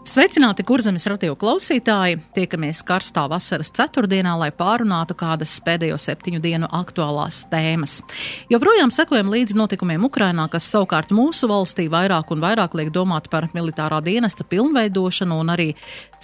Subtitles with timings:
[0.00, 2.16] Sveicināti, kurzemes radio klausītāji!
[2.32, 7.98] Tiekamies karstā vasaras ceturtdienā, lai pārunātu kādas pēdējo septiņu dienu aktuālās tēmas.
[8.48, 13.50] Joprojām sekojam līdzi notikumiem Ukrainā, kas savukārt mūsu valstī vairāk un vairāk liek domāt par
[13.52, 15.68] militārā dienesta pilnveidošanu un arī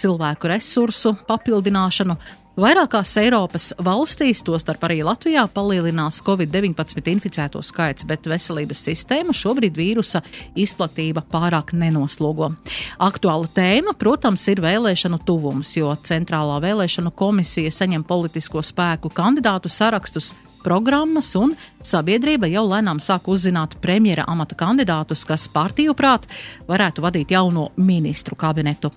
[0.01, 2.17] cilvēku resursu papildināšanu.
[2.57, 10.23] Vairākās Eiropas valstīs, tostarp arī Latvijā, palielinās Covid-19 inficēto skaits, bet veselības sistēma šobrīd vīrusa
[10.57, 12.49] izplatība pārāk nenoslogo.
[12.97, 20.33] Aktuāla tēma, protams, ir vēlēšanu tuvums, jo Centrālā vēlēšanu komisija saņem politisko spēku kandidātu sarakstus
[20.63, 21.53] programmas, un
[21.85, 26.27] sabiedrība jau lēnām sāk uzzināt premjera amata kandidātus, kas partiju prāt
[26.67, 28.91] varētu vadīt jauno ministru kabinetu.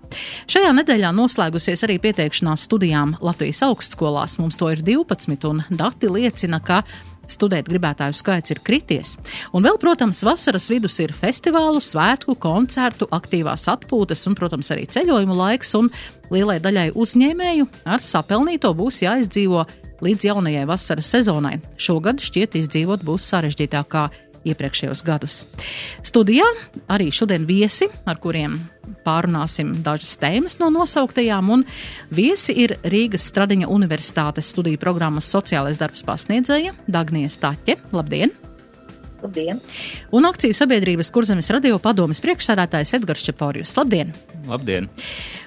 [0.50, 4.38] Šajā nedēļā noslēgusies arī pieteikšanās studijām Latvijas augstskolās.
[4.40, 6.82] Mums to ir 12, un dati liecina, ka
[7.30, 9.16] studēt gribētāju skaits ir krities.
[9.54, 15.36] Un vēl, protams, vasaras vidus ir festivālu, svētku, koncertu, aktīvās atpūtas un, protams, arī ceļojumu
[15.38, 15.90] laiks, un
[16.30, 19.64] lielai daļai uzņēmēju ar sapelnīto būs jāizdzīvo
[20.04, 21.58] līdz jaunajai vasaras sezonai.
[21.80, 24.08] Šogad šķiet izdzīvot būs sarežģītāk kā
[24.48, 25.42] iepriekšējos gadus.
[26.06, 26.46] Studijā
[26.90, 28.56] arī šodien viesi, ar kuriem
[29.04, 31.64] pārunāsim dažas tēmas no nosauktajām, un
[32.14, 37.80] viesi ir Rīgas Stradiņa Universitātes studiju programmas sociālais darbs pasniedzēja Dagnija Staķe.
[37.92, 38.49] Labdien!
[39.20, 39.60] Labdien!
[40.16, 43.74] Un akciju sabiedrības kurzemes radio padomas priekšsēdētājs Edgars Čeporjus.
[43.76, 44.14] Labdien!
[44.48, 44.88] Labdien!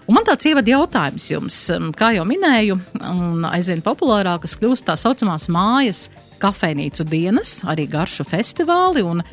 [0.08, 1.60] Un man tāds ievada jautājums jums,
[1.98, 2.76] kā jau minēju,
[3.08, 6.10] un aizvien populārākas kļūst tā saucamās mājas
[6.44, 9.24] kafejnīcu dienas, arī garšu festivāli un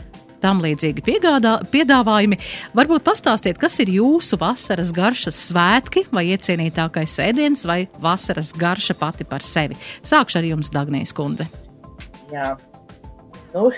[0.40, 2.38] tam līdzīgi piegādā, piedāvājumi.
[2.78, 9.28] Varbūt pastāstiet, kas ir jūsu vasaras garšas svētki vai iecienītākais ēdiens vai vasaras garša pati
[9.28, 9.76] par sevi.
[10.06, 11.50] Sākšu ar jums, Dagnijas kundze.
[12.32, 12.54] Jā,
[13.52, 13.68] nu,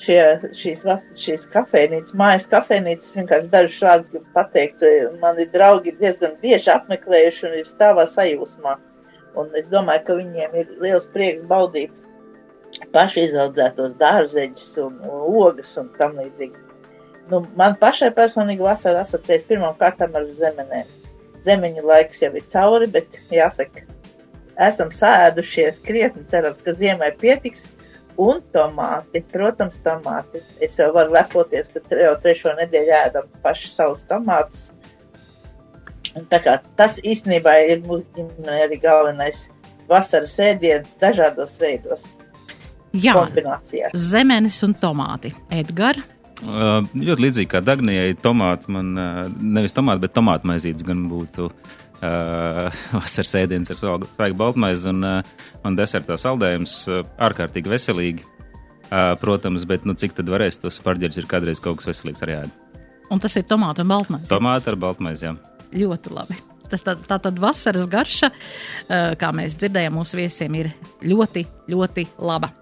[0.00, 0.20] šie,
[0.56, 0.84] šīs,
[1.20, 4.84] šīs kafejnīcas, mājas kafejnīcas, vienkārši dažus vārdus gribu pateikt.
[5.22, 8.76] Mani draugi diezgan bieži apmeklējuši un ir stāvā sajūsmā.
[9.38, 11.94] Un es domāju, ka viņiem ir liels prieks baudīt
[12.94, 16.66] paši izaudzētos dārzeņus un, un ogas un tam līdzīgi.
[17.30, 20.88] Nu, man pašai personīgi vasara asociējas pirmām kārtām ar zemenēm.
[21.40, 23.84] Zemeņu laiks jau ir cauri, bet jāsaka,
[24.60, 27.68] esam sēdušies krietni, cerams, ka ziemai pietiks.
[28.20, 30.42] Un tomāti, protams, tomāti.
[30.60, 34.68] Es jau varu lepoties, ka jau trešo nedēļu ēdam paši savus tomātus.
[36.18, 39.46] Un tā kā tas īstenībā ir mūsu ģimenē arī galvenais
[39.90, 42.10] vasaras ēdiens dažādos veidos.
[42.90, 43.94] Jā, kombinācijās.
[43.94, 45.32] Zemenes un tomāti.
[45.54, 46.02] Edgars.
[46.40, 51.50] Uh, ļoti līdzīgi kā Dagnijai, tomāti man, uh, nevis tomāti, bet tomātu maizītes gan būtu
[52.00, 58.26] uh, vasaras ēdiens ar svaigu baltmaizi un, uh, un desertā saldējums uh, ārkārtīgi veselīgi.
[58.90, 62.40] Uh, protams, bet nu, cik tad varēs tos spārģerus ir kādreiz kaut kas veselīgs arī
[62.40, 62.56] ēd.
[63.10, 64.26] Un tas ir tomāti un baltmaize.
[64.30, 65.36] Tomāti ar baltmaizi, jā.
[65.74, 66.38] Ļoti labi.
[66.70, 68.30] Tas tā, tā tad vasaras garša,
[69.18, 70.68] kā mēs dzirdējām, mūsu viesiem ir
[71.02, 72.52] ļoti, ļoti laba.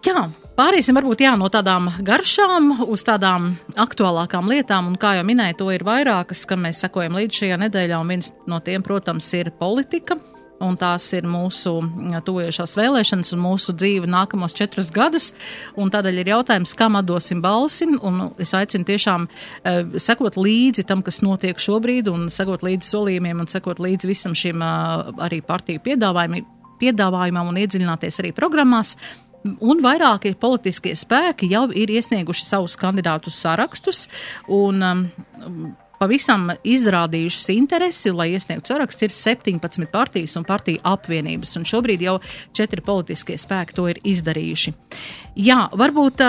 [0.00, 0.20] Jā,
[0.56, 5.66] pāriesim varbūt jā, no tādām garšām uz tādām aktuālākām lietām, un kā jau minēju, to
[5.74, 10.16] ir vairākas, kam mēs sekojam līdz šajā nedēļā, un viens no tiem, protams, ir politika
[10.60, 11.72] un tās ir mūsu
[12.24, 15.30] tuvojošās vēlēšanas un mūsu dzīve nākamos četrus gadus.
[15.76, 17.88] Tādēļ ir jautājums, kam atdosim balsi,
[18.40, 23.50] es aicinu tiešām uh, sekot līdzi tam, kas notiek šobrīd, un sekot līdzi solījumiem, un
[23.50, 28.96] sekot līdzi visam šim uh, arī partiju piedāvājumam un iedziļināties arī programmās.
[29.44, 34.02] Un vairāki politiskie spēki jau ir iesnieguši savus kandidātus sarakstus,
[34.52, 35.06] un um,
[36.00, 42.16] pavisam izrādījušas interesi, lai iesniegtu sarakstu, ir 17 partijas un partiju apvienības, un šobrīd jau
[42.56, 44.74] četri politiskie spēki to ir izdarījuši.
[45.44, 46.24] Jā, varbūt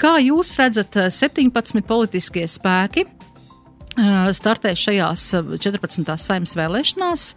[0.00, 3.08] kā jūs redzat 17 politiskie spēki?
[3.96, 5.28] Startēs šajās
[5.62, 6.16] 14.
[6.20, 7.28] saimnes vēlēšanās.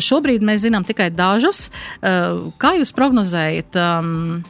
[0.00, 1.68] Šobrīd mēs zinām tikai dažas.
[2.00, 3.76] Kā jūs prognozējat?
[3.80, 4.40] Um,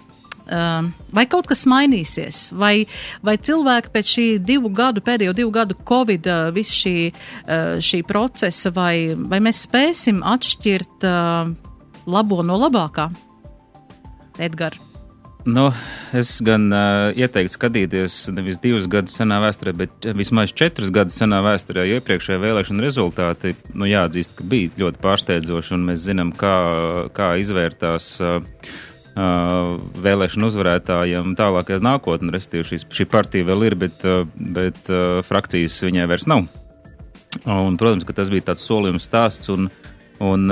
[1.15, 2.87] vai kaut kas mainīsies, vai,
[3.23, 6.27] vai cilvēki pēc šī divu gadu, pēdējo divu gadu Covid,
[6.57, 6.97] visu šī,
[7.79, 11.07] šī procesa, vai, vai mēs spēsim atšķirt
[12.11, 13.11] labo no labākā?
[14.43, 14.90] Edgar.
[15.45, 15.71] Nu,
[16.13, 21.39] es gan uh, ieteiktu skatīties nevis divus gadus senā vēsturē, bet vismaz četrus gadus senā
[21.45, 26.55] vēsturē, jo iepriekšējā vēlēšana rezultāti, nu, jāatzīst, ka bija ļoti pārsteidzoši, un mēs zinām, kā,
[27.17, 28.45] kā izvērtās uh,
[30.05, 32.35] vēlēšanu uzvarētājiem tālākajā nākotnē.
[32.37, 34.05] Restīvi šī, šī partija vēl ir, bet,
[34.37, 34.93] bet
[35.27, 36.47] frakcijas viņai vairs nav.
[37.45, 39.51] Un, protams, ka tas bija tāds solījums stāsts.
[39.53, 39.69] Un,
[40.21, 40.51] Un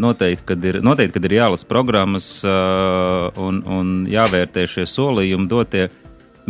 [0.00, 5.90] noteikti, kad ir, noteikti, kad ir jālasa programmas un, un jāvērtē šie solījumi dotie,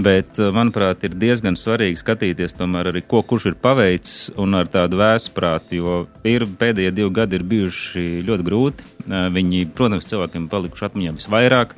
[0.00, 5.76] Bet, manuprāt, ir diezgan svarīgi skatīties arī, ko kurš ir paveicis un ar tādu vēsprātu,
[5.76, 8.86] jo ir, pēdējie divi gadi ir bijuši ļoti grūti.
[9.10, 11.74] Viņi, protams, cilvēkiem palikuši atmiņā visvairāk.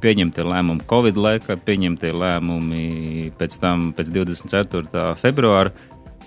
[0.00, 5.16] Pieņemtie lēmumi Covid laikā, pieņemtie lēmumi pēc tam, pēc 24.
[5.20, 5.74] februāra.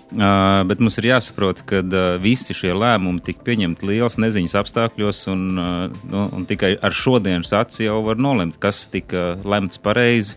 [0.10, 5.20] Uh, bet mums ir jāsaprot, ka uh, visi šie lēmumi tika pieņemti liels neziņas apstākļos,
[5.30, 10.34] un, uh, nu, un tikai ar šodienas aci jau var nolemt, kas tika lemts pareizi,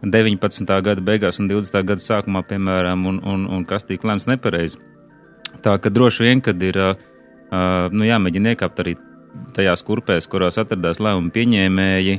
[0.00, 0.72] 19.
[0.88, 1.84] gada beigās un 20.
[1.84, 4.80] gada sākumā, piemēram, un, un, un kas tika lemts nepareizi.
[5.64, 6.96] Tā ka droši vien, kad ir uh,
[7.92, 8.96] nu, jāmēģina iekāpt arī
[9.52, 12.18] tajās kurpēs, kurās atradās lēmumu pieņēmēji,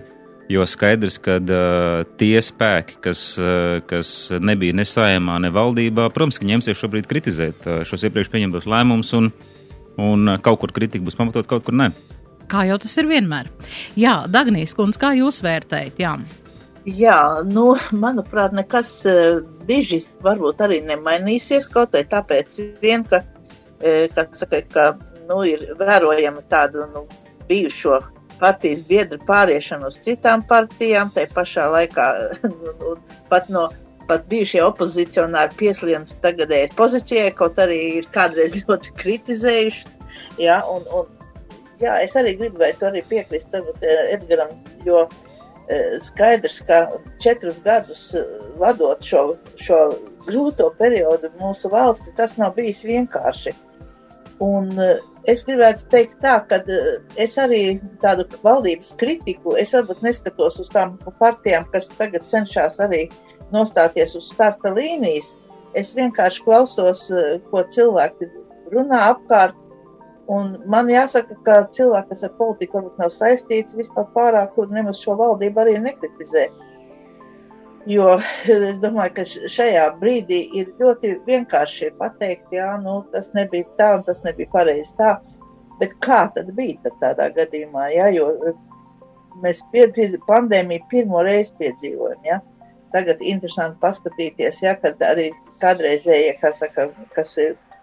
[0.50, 4.12] jo skaidrs, ka uh, tie spēki, kas, uh, kas
[4.44, 9.14] nebija ne saimā, ne valdībā, protams, ka ņemsies šobrīd kritizēt uh, šos iepriekš pieņemtos lēmumus,
[9.18, 9.32] un,
[10.02, 11.92] un uh, kaut kur kritika būs pamatot, kaut kur ne.
[12.52, 13.50] Kā jau tas ir vienmēr.
[13.98, 16.02] Jā, Dagnijas kundze, kā jūs vērtējat?
[16.02, 16.14] Jā.
[16.86, 17.20] Jā,
[17.50, 17.72] nu,
[18.06, 24.62] manuprāt, nekas uh, diži varbūt arī nemainīsies, kaut vai tāpēc vien, ka, uh, ka, saka,
[24.70, 24.92] ka
[25.26, 27.08] nu, ir vērojama tāda nu,
[27.50, 28.04] bijušo
[28.40, 32.08] partijas biedru pāriešana uz citām partijām, tai pašā laikā
[32.52, 32.96] nu,
[33.32, 33.70] pat no
[34.06, 39.94] pat bijušie opozicionāri pieslienas tagadējai pozīcijai, kaut arī ir kādreiz ļoti kritizējuši.
[40.40, 41.10] Jā, un, un,
[41.82, 44.54] jā, es arī gribētu arī piekrist varbūt, Edgaram,
[44.86, 45.08] jo
[45.68, 46.88] Eh, skaidrs, ka
[47.24, 48.26] četrus gadus eh,
[48.58, 49.22] vadot šo,
[49.58, 49.78] šo
[50.28, 53.54] grūto periodu mūsu valsti, tas nav bijis vienkārši.
[54.44, 54.98] Un eh,
[55.32, 56.60] es gribētu teikt tā, ka
[57.22, 63.06] es arī tādu valdības kritiku, es varbūt neskatos uz tām partijām, kas tagad cenšas arī
[63.56, 65.36] nostāties uz starta līnijas.
[65.76, 67.08] Es vienkārši klausos,
[67.52, 68.30] ko cilvēki
[68.72, 69.58] runā apkārt,
[70.32, 75.14] Un man jāsaka, ka cilvēki, kas ar politiku varbūt nav saistīti, vispār pārāk nemaz šo
[75.20, 76.48] valdību arī nekritizē.
[77.86, 78.16] Jo
[78.72, 84.06] es domāju, ka šajā brīdī ir ļoti vienkārši pateikt, jā, nu, tas nebija tā un
[84.08, 85.16] tas nebija pareizi tā.
[85.80, 87.90] Bet kā tad bija tad tādā gadījumā?
[87.94, 88.30] Jā, jo
[89.44, 92.22] mēs piedzīvojam pandēmiju pirmo reizi piedzīvojam.
[92.26, 92.40] Jā.
[92.96, 94.76] Tagad interesanti paskatīties, ja,
[95.10, 95.30] arī
[95.60, 97.34] kādreizējie, kas, saka, kas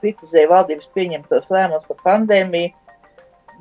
[0.00, 2.72] kritizēja valdības pieņemtos lēmumus par pandēmiju.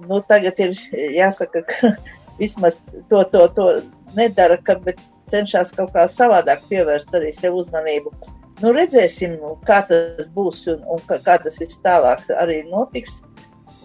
[0.08, 0.78] Nu, tagad ir
[1.18, 1.92] jāsaka, ka
[2.42, 3.68] vismaz to, to, to
[4.16, 5.02] nedara, ka, bet
[5.32, 8.14] cenšas kaut kā savādāk pievērst arī sev uzmanību.
[8.62, 13.22] Nu, redzēsim, kā tas būs un, un kā, tas viss tālāk arī notiks.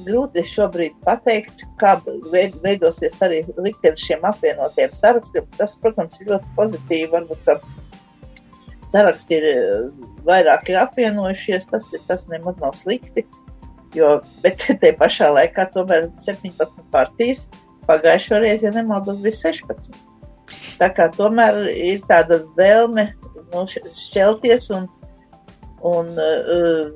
[0.05, 1.95] Grūti šobrīd pateikt, kā
[2.35, 5.47] veidosies arī liktenis šiem apvienotiem sarakstiem.
[5.57, 7.09] Tas, protams, ir ļoti pozitīvi.
[7.15, 7.57] Varbūt, ka
[8.93, 9.47] saraksti ir
[10.29, 13.25] vairāk ir apvienojušies, tas, tas nemaz nav slikti.
[13.97, 17.47] Jo, bet te pašā laikā tomēr 17 partijas
[17.89, 19.97] pagājušo reizi, ja nemaldos, bija 16.
[20.81, 23.09] Tā kā tomēr ir tāda vēlme
[23.53, 24.89] nu, šķelties un,
[25.87, 26.91] un uh,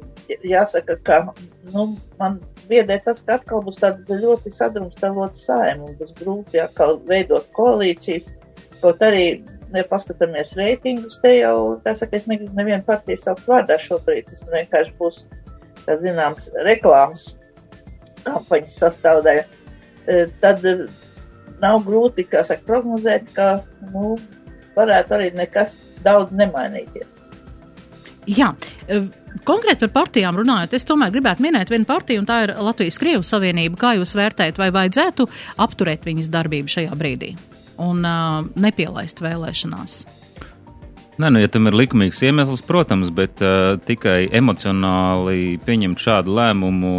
[0.46, 1.20] jāsaka, ka
[1.72, 1.86] nu,
[2.20, 2.40] man
[2.70, 8.28] biedē tas, ka atkal būs tāda ļoti sadrumstalota saima un būs grūti atkal veidot koalīcijas.
[8.80, 9.42] Kaut arī
[9.74, 14.42] ja paskatāmies reitingus, te jau, tā saka, es negribu nevienu partiju saukt vārdā šobrīd, tas
[14.50, 15.20] vienkārši būs,
[15.84, 17.34] kā zināms, reklāmas
[18.26, 19.44] kampaņas sastāvdaļa.
[20.10, 20.64] E, tad
[21.62, 23.60] nav grūti, saka, prognozēt, ka,
[23.92, 24.16] nu,
[24.76, 27.08] varētu arī nekas daudz nemainīties.
[28.30, 28.52] Jā,
[28.86, 29.00] e,
[29.48, 33.24] konkrēti par partijām runājot, es tomēr gribētu minēt vienu partiju, un tā ir Latvijas Krievu
[33.26, 33.80] Savienība.
[33.80, 35.26] Kā jūs vērtējat, vai vajadzētu
[35.64, 37.34] apturēt viņas darbību šajā brīdī?
[37.80, 40.02] un uh, nepielaist vēlēšanās.
[41.20, 46.92] Nē, nu, ja tam ir likumīgs iemesls, protams, bet uh, tikai emocionāli pieņemt šādu lēmumu,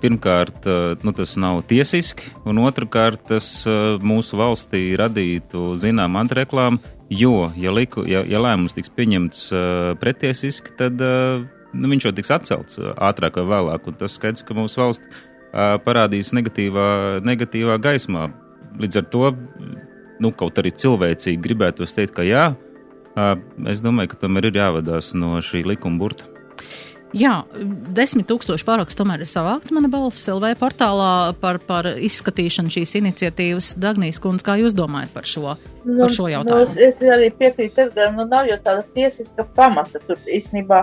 [0.00, 6.80] pirmkārt, uh, nu, tas nav tiesiski, un otrkārt, tas uh, mūsu valstī radītu zinām antreklāmu,
[7.12, 11.42] jo, ja, liku, ja, ja lēmums tiks pieņemts uh, pretiesiski, tad uh,
[11.74, 15.04] nu, viņš jau tiks atcelts uh, ātrāk vai vēlāk, un tas skaidrs, ka mūsu valsts
[15.04, 16.86] uh, parādīs negatīvā,
[17.28, 18.30] negatīvā gaismā.
[18.80, 19.34] Līdz ar to,
[20.16, 22.46] nu, kaut arī cilvēcīgi gribētu teikt, ka jā,
[23.70, 26.28] es domāju, ka tam ir jāvadās no šī likuma burta.
[27.16, 27.38] Jā,
[27.96, 33.70] desmit tūkstoši parakstu tomēr ir savākti mana balss LV portālā par, par izskatīšanu šīs iniciatīvas.
[33.80, 35.54] Dagnijas kundze, kā jūs domājat par šo,
[35.86, 36.66] nu, par šo jautājumu?
[36.68, 40.02] Nu, es arī piekrītu, ka nu, nav jau tāda tiesiska pamata.
[40.04, 40.82] Tur īstenībā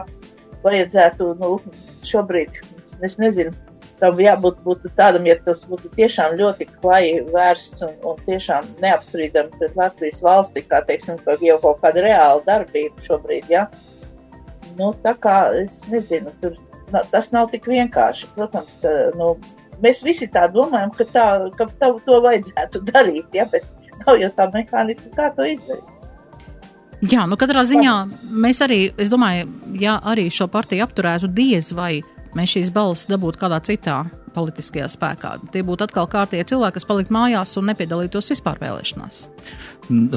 [0.65, 1.51] vajadzētu, nu,
[2.09, 2.57] šobrīd,
[3.05, 3.53] es nezinu,
[3.99, 9.51] tam jābūt būtu tādam, ja tas būtu tiešām ļoti klaji vērsts un, un tiešām neapstrīdam
[9.55, 13.67] pret Latvijas valsti, kā teiksim, ka jau kaut kāda reāla darbība šobrīd, ja.
[14.75, 16.57] Nu, tā kā es nezinu, tur,
[17.11, 18.27] tas nav tik vienkārši.
[18.35, 19.35] Protams, ka, nu,
[19.83, 23.67] mēs visi tā domājam, ka, tā, ka tā, to vajadzētu darīt, ja, bet
[24.03, 25.91] nav jau tā mehānisma, kā to izdarīt.
[27.05, 27.93] Jā, nu katrā ziņā
[28.43, 31.99] mēs arī, es domāju, ja arī šo partiju apturētu, diez vai
[32.35, 34.03] mēs šīs balsis dabūtu kādā citā
[34.35, 35.35] politiskajā spēkā.
[35.53, 39.25] Tie būtu atkal kārtie cilvēki, kas palikt mājās un nepiedalītos vispār vēlēšanās.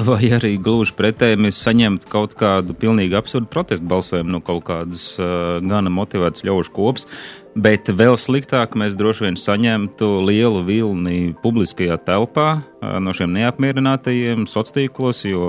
[0.07, 5.11] Vai arī gluži pretēji mēs saņemtu kaut kādu pilnīgi absurdu protestu balsojumu no kaut kādas
[5.21, 7.05] uh, gana motivētas ļaužu kopas,
[7.53, 14.47] bet vēl sliktāk mēs droši vien saņemtu lielu vilni publiskajā telpā uh, no šiem neapmierinātajiem
[14.49, 15.45] sociālos tīklos, jo,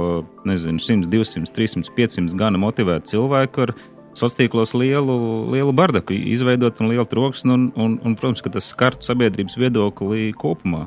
[0.48, 3.74] nezinu, 100, 200, 300, 500 gana motivēti cilvēki ar
[4.20, 5.16] sociālos lielu,
[5.54, 10.30] lielu bardaku izveidot un lielu troksni, un, un, un, protams, ka tas skartu sabiedrības viedokli
[10.38, 10.86] kopumā.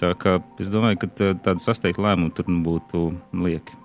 [0.00, 3.76] Tā kā es domāju, ka tāda sasteigta lēmuma tur nu būtu lieki.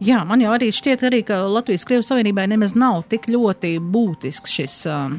[0.00, 4.54] Jā, man jau arī šķiet, arī, ka Latvijas Krievijas Savienībai nemaz nav tik ļoti būtisks
[4.56, 5.18] šis um,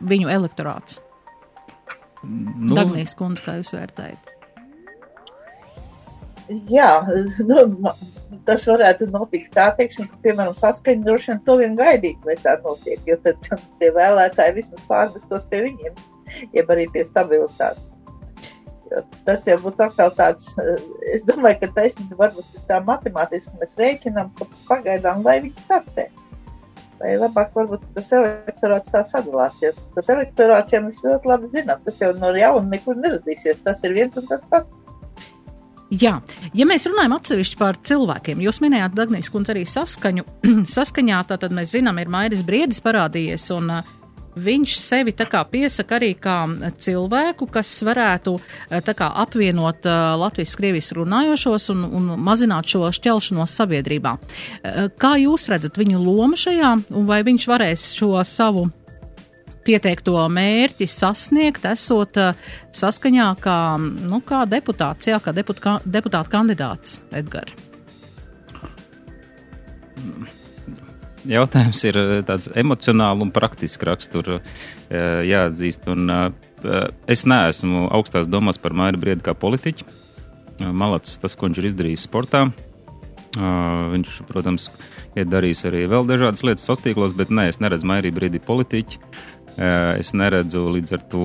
[0.00, 1.02] viņu elektorāts.
[2.24, 4.29] Nu, Dagnijas kundze, kā jūs vērtējat?
[6.50, 6.88] Jā,
[7.50, 7.92] nu,
[8.48, 13.16] tas varētu notikt tā, teiksim, ka, piemēram, vien to vien gaidīt, lai tā notiek, jo
[13.24, 13.38] tad
[13.78, 16.00] tie vēlētāji vismaz pārvestos pie viņiem,
[16.56, 17.94] jeb arī pie stabilitātes.
[18.90, 20.48] Jo tas jau būtu atkal tāds,
[21.14, 26.08] es domāju, ka taisnība varbūt tā matemātiski mēs rēķinam, ka pagaidām, lai viņi startē.
[27.00, 31.78] Vai labāk varbūt tas elektorāts tā sadalās, jo tas elektorāts, ja mēs ļoti labi zinām,
[31.86, 34.79] tas jau no jauna nekur neradīsies, tas ir viens un tas pats.
[35.90, 36.20] Jā,
[36.54, 40.22] ja mēs runājam atsevišķi par cilvēkiem, jūs minējāt, Dagnijas kundze, arī saskaņu.
[40.76, 43.88] Saskaņā tātad mēs zinām, ir Mairis Briedis parādījies, un uh,
[44.38, 46.36] viņš sevi tā kā piesaka arī kā
[46.78, 53.58] cilvēku, kas varētu uh, tā kā apvienot uh, Latvijas-Krievijas runājošos un, un mazināt šo šķelšanos
[53.58, 54.14] sabiedrībā.
[55.00, 58.68] Kā jūs redzat viņu lomu šajā, un vai viņš varēs šo savu
[59.66, 66.32] pieteikto mērķi sasniegt, esot uh, saskaņā kā, nu, kā deputāts, jā, kā deput, kā, deputāta
[66.32, 67.56] kandidāts, Edgars?
[71.28, 75.88] Jautājums ir uh, tāds emocionāls un praktisks rakstura, uh, jāatzīst.
[75.92, 76.08] Un,
[77.08, 79.86] es neesmu augstās domās par Maiju Briedu kā politiķu.
[80.60, 82.42] Malacis tas, ko viņš ir izdarījis sportā.
[83.30, 84.66] Viņš, protams,
[85.16, 88.98] ir darījis arī vēl dažādas lietas sastīklos, bet nē, es neredzu Maiju Briedu politiķu.
[89.58, 91.24] Es neredzu līdz ar to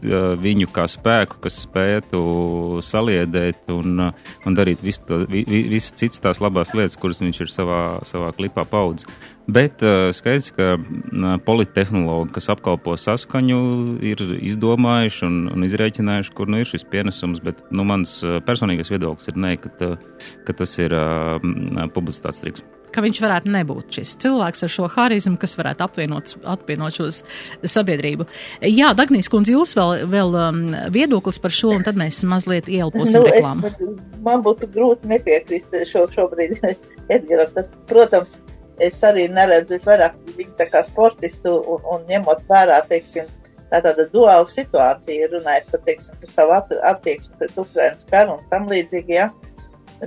[0.00, 4.00] viņu kā spēku, kas spētu saliedēt un,
[4.46, 8.64] un darīt visu to, visas citas tās labās lietas, kuras viņš ir savā, savā klipā
[8.64, 9.08] paudzis.
[9.50, 9.82] Bet
[10.14, 10.76] skaidrs, ka
[11.44, 13.60] politehnologi, kas apkalpo saskaņu,
[14.06, 19.32] ir izdomājuši un, un izrēķinājuši, kur nu ir šis pienesums, bet nu, mans personīgais viedoklis
[19.32, 19.94] ir nē, ka,
[20.46, 21.40] ka tas ir uh,
[21.96, 26.96] publicitātes triks ka viņš varētu nebūt šis cilvēks ar šo harizmu, kas varētu apvienot, apvienot
[26.98, 27.22] šos
[27.64, 28.26] sabiedrību.
[28.66, 30.62] Jā, Dagnijas kundze, jūs vēl, vēl um,
[30.94, 33.70] viedoklis par šo, un tad mēs mazliet ielposim nu, reklāmu.
[33.70, 36.58] Es, man būtu grūti nepiekrist šo, šobrīd
[37.14, 37.52] Edgaram.
[37.56, 38.38] Tas, protams,
[38.82, 43.28] es arī neredzu, es vairāk viņu tā kā sportistu un, un ņemot vērā, teiksim,
[43.70, 46.56] tā tāda duāla situācija, runājot par, teiksim, par savu
[46.92, 49.30] attieksmi pret Ukrainas karu un tam līdzīgi, ja.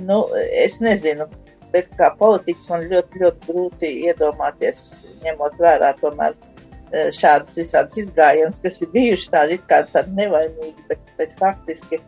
[0.02, 0.24] Nu,
[0.64, 1.28] es nezinu,
[1.74, 4.82] bet kā politiķis man ļoti, ļoti grūti iedomāties,
[5.24, 10.86] ņemot vērā tomēr e, šādus visādus izgājienus, kas ir bijuši tādi it kā tādi nevainīgi,
[10.90, 11.98] bet, bet faktiski,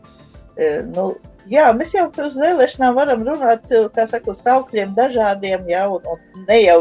[0.55, 1.09] e, nu,
[1.51, 6.61] jā, mēs jau uz vēlēšanām varam runāt, kā saku, saukļiem dažādiem, jā, un, un ne
[6.63, 6.81] jau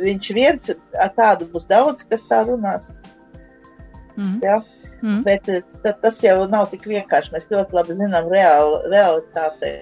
[0.00, 0.72] viņš viens,
[1.16, 2.90] tādu būs daudz, kas tā runās.
[4.16, 4.40] Mm.
[4.44, 4.60] Jā.
[5.02, 5.20] Mm.
[5.26, 7.34] Bet e, tas jau nav tik vienkārši.
[7.34, 9.74] Mēs ļoti labi zinām reāli, realitāti,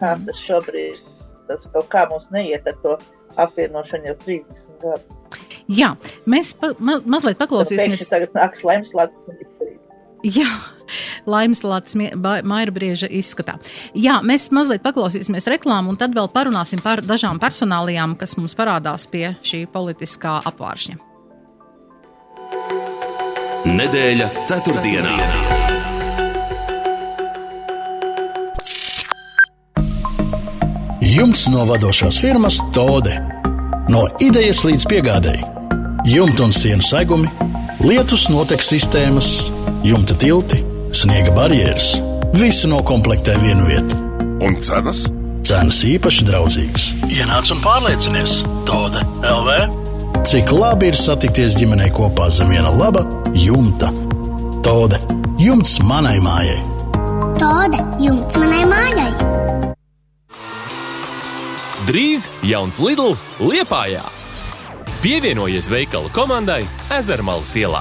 [0.00, 0.26] kā mm.
[0.28, 1.11] tas šobrīd ir
[1.48, 2.96] tas kaut kā mums neiet ar to
[3.42, 5.18] apvienošanu jau 30 gadus.
[5.70, 5.94] Jā,
[6.28, 8.04] mēs pa, ma, mazliet paklausīsimies.
[8.10, 9.78] Tagad nāks laimes lācis un izdarīt.
[10.22, 10.48] Jā,
[11.26, 13.56] laimes lācis maira brieža izskatā.
[13.98, 19.08] Jā, mēs mazliet paklausīsimies reklāmu un tad vēl parunāsim par dažām personālijām, kas mums parādās
[19.10, 21.00] pie šī politiskā apvāršņa.
[23.72, 25.18] Nedēļa ceturtdienā.
[25.18, 25.61] ceturtdienā.
[31.12, 33.12] Jumts no vadošās firmas Tode.
[33.92, 35.42] No idejas līdz piegādēji.
[36.08, 37.28] Jumta un sienu segumi,
[37.84, 39.28] lietus notekes sistēmas,
[39.84, 40.62] jumta tilti,
[40.96, 41.98] sniega barjeras-
[42.40, 43.98] visu noklāpē vienu vietu.
[44.40, 45.04] Un cenas?
[45.42, 46.94] Cenas īpaši draudzīgas.
[47.08, 49.68] Ienāc un pārliecinies, Tode LV
[50.24, 53.04] cik labi ir satikties ģimenei kopā zem viena laba
[53.34, 53.90] jumta.
[54.62, 54.96] Tode
[55.36, 56.60] jumts manai mājai.
[57.36, 59.41] Tode jumts manai mājai.
[61.82, 64.04] Drīz jauns Lidl Liepājā.
[65.02, 66.60] Pievienojies veikala komandai
[66.94, 67.80] Ezermalas ielā.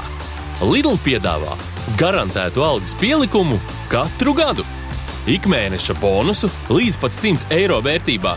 [0.65, 1.53] Lidl piedāvā
[1.99, 3.59] garantētu algas pielikumu
[3.91, 4.65] katru gadu,
[5.29, 8.33] ikmēneša bonusu līdz pat 100 eiro vērtībā,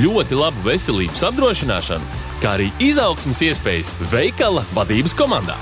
[0.00, 5.58] ļoti labu veselības apdrošināšanu, kā arī izaugsmas iespējas veikala vadības komandā.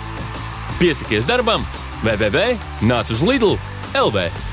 [0.78, 1.66] Piesakies darbam,
[2.06, 3.58] www.nāc uz Lidl
[3.98, 4.49] LV!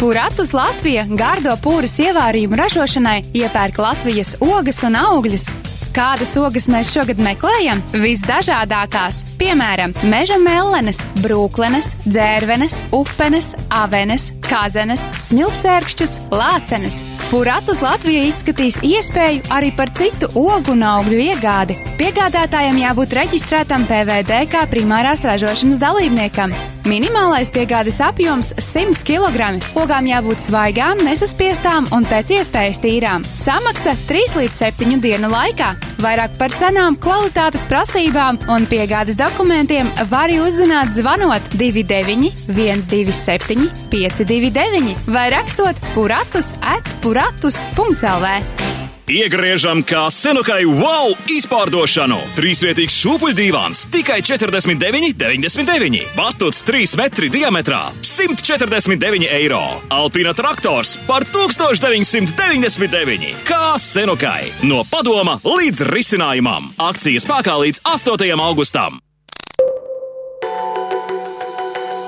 [0.00, 5.44] Puratus Latvija gārdo pūras ievārījumu ražošanai iepērk Latvijas ogas un augļus.
[5.92, 7.82] Kādas ogas mēs šogad meklējam?
[7.92, 17.02] Visdažādākās, piemēram, meža mellenes, brūklenes, dzērvenes, upenes, avenes, kazenes, smiltsērkšķus, lācenes.
[17.28, 21.76] Puratus Latvija izskatīs iespēju arī par citu ogu un augļu iegādi.
[22.00, 26.56] Piegādātājam jābūt reģistrētam PVD kā primārās ražošanas dalībniekam.
[26.88, 29.60] Minimālais piegādes apjoms- 100 kg.
[29.74, 33.24] Ogām jābūt svaigām, nesaspiestām un pēc iespējas tīrām.
[33.24, 35.74] Samaksa 3 līdz 7 dienu laikā.
[36.00, 45.30] Vairāk par cenām, kvalitātes prasībām un piegādes dokumentiem var uzzināt zvanot 29 127 529 vai
[45.30, 48.69] rakstot puratus at puratus.lv.
[49.10, 52.14] Iegriežam kā senukai wow izpārdošanu!
[52.36, 56.14] Trīsvietīgs šūpuļdīvāns tikai 49,99.
[56.14, 59.82] Batuts 3 metri diametrā- 149 eiro.
[59.90, 63.34] Alpina traktors par 1999.
[63.42, 64.52] Kā senukai!
[64.62, 66.70] No padoma līdz risinājumam!
[66.78, 68.38] Akcijas spēkā līdz 8.
[68.38, 69.00] augustam!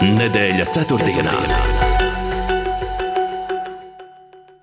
[0.02, 1.72] Nedēļa ceturtdienā.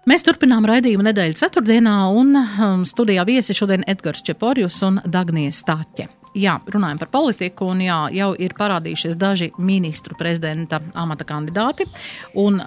[0.10, 6.08] Mēs turpinām raidījumu nedēļu ceturtdienā, un um, studijā viesi šodien Edgars Čeporjus un Dagnija Stāķe.
[6.39, 11.86] Jā, runājam par politiku, un jā, jau ir parādījušies daži ministru prezidenta amata kandidāti,
[12.42, 12.58] un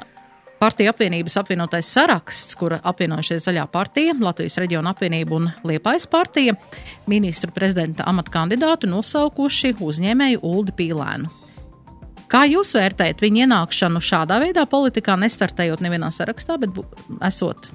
[0.63, 6.55] Partija apvienības apvienotais saraksts, kura apvienojušies Zaļā partija, Latvijas reģiona apvienība un Liepais partija,
[7.11, 11.33] ministru prezidenta amata kandidātu nosaukuši uzņēmēju Uldi Pīlēnu.
[12.32, 16.78] Kā jūs vērtējat viņa ienākšanu šādā veidā politikā, nestartējot nevienā sarakstā, bet
[17.28, 17.68] esot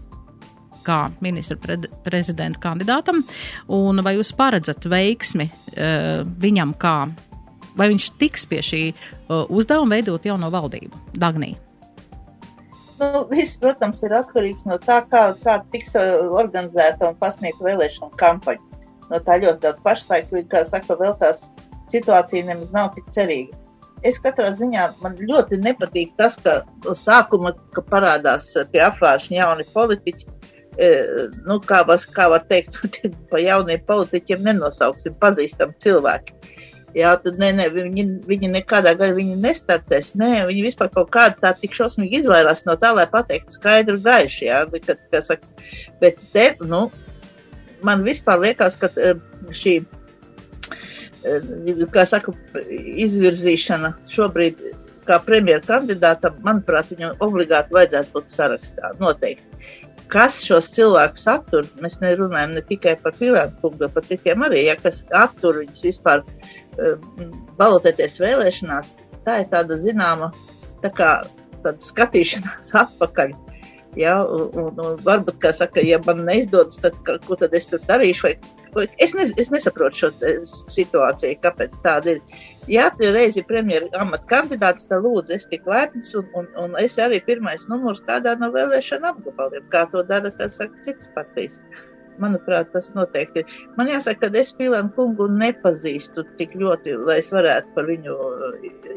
[0.87, 3.21] kā ministra pre prezidenta kandidātam,
[3.69, 6.95] un vai jūs paredzat veiksmi uh, viņam kā,
[7.77, 11.03] vai viņš tiks pie šī uh, uzdevuma veidot jauno valdību?
[11.21, 11.51] Dagnī.
[12.97, 18.81] Nu, viss, protams, ir atkarīgs no tā, kā, kā tiks organizēta un pasniegta vēlēšana kampaņa.
[19.11, 21.45] No tā ļoti daudz pašlaik, kā saka, vēl tās
[21.93, 23.66] situācija nemaz nav tik cerīga
[24.05, 26.62] es katrā ziņā man ļoti nepatīk tas, ka
[26.97, 30.33] sākuma ka parādās pie apvāršņa jauni politiķi.
[30.77, 30.89] E,
[31.47, 32.77] nu, kā, var, kā var teikt,
[33.31, 36.36] pa jauniem politiķiem nenosauksim pazīstami cilvēki.
[36.97, 40.13] Jā, tad nē, nē, viņi, viņi nekādā gadā viņi nestartēs.
[40.17, 44.45] Nē, viņi vispār kaut kādā tā tik šausmīgi izvairās no tā, lai pateiktu skaidru gaišu.
[44.47, 45.67] Jā, bet, kad, saka,
[46.01, 46.88] bet te, nu,
[47.86, 49.13] man vispār liekas, ka e,
[49.53, 49.96] šī Eh,
[51.93, 52.33] kā saka,
[53.05, 54.61] izvirzīšana šobrīd
[55.07, 58.91] kā premjera kandidātam, manuprāt, viņam obligāti vajadzētu būt sarakstā.
[59.01, 59.45] Noteikti.
[60.11, 61.65] Kas šos cilvēkus attur?
[61.83, 65.83] Mēs nerunājam ne tikai par Pilēnu kungu, bet par citiem arī, ja kas attur viņus
[65.83, 66.93] vispār uh,
[67.59, 68.93] balotēties vēlēšanās.
[69.27, 70.31] Tā ir tāda zināma,
[70.83, 71.11] tā kā
[71.65, 73.35] tāda skatīšanās atpakaļ.
[73.99, 77.81] Ja, un, un, un varbūt, kā saka, ja man neizdodas, tad ko tad es tur
[77.89, 78.35] darīšu, vai
[78.97, 80.09] Es, ne, es nesaprotu šo
[80.73, 82.21] situāciju, kāpēc tāda ir.
[82.67, 86.75] Ja tu reizi ir premjeras amata kandidāts, tad lūdzu, es tik lepns, un, un, un
[86.81, 91.61] es arī pirmais numurs kādā no vēlēšana apgabaliem, kā to dara, kā saka, citas partijas.
[92.19, 93.57] Manuprāt, tas noteikti ir.
[93.77, 98.15] Man jāsaka, ka es Pīlānu kungu nepazīstu tik ļoti, lai es varētu par viņu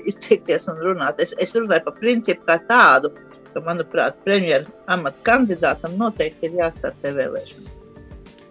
[0.08, 1.20] izteikties un runāt.
[1.20, 3.12] Es, es runāju par principu kā tādu,
[3.52, 7.79] ka, manuprāt, premjeras amata kandidātam noteikti ir jāstartē vēlēšanas.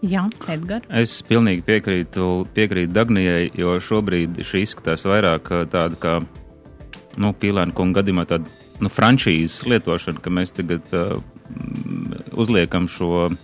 [0.06, 0.88] Jā, Edgars.
[0.96, 6.14] Es pilnīgi piekrītu, piekrītu Dagnijai, jo šobrīd šī izskatās vairāk tāda kā,
[7.20, 8.48] nu, Pīlēna kunga gadījumā tāda,
[8.80, 11.20] nu, franšīzes lietošana, ka mēs tagad uh,
[12.40, 13.36] uzliekam šo uh,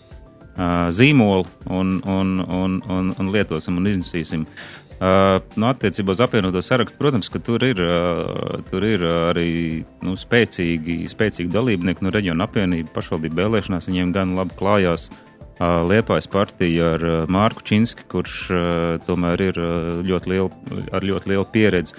[0.95, 4.47] zīmolu un, un, un, un, un lietosim un iznesīsim.
[4.95, 9.51] Uh, nu, attiecībā uz apvienoto sarakstu, protams, ka tur ir, uh, tur ir arī
[10.07, 13.91] nu, spēcīgi, spēcīgi dalībnieki nu, reģiona apvienība pašvaldību vēlēšanās.
[13.91, 18.39] Viņiem gan labi klājās uh, Liepājas partija ar Mārku Činski, kurš
[19.07, 19.59] tomēr ir
[20.03, 20.49] ļoti lielu,
[20.91, 21.95] ar ļoti lielu pieredzi.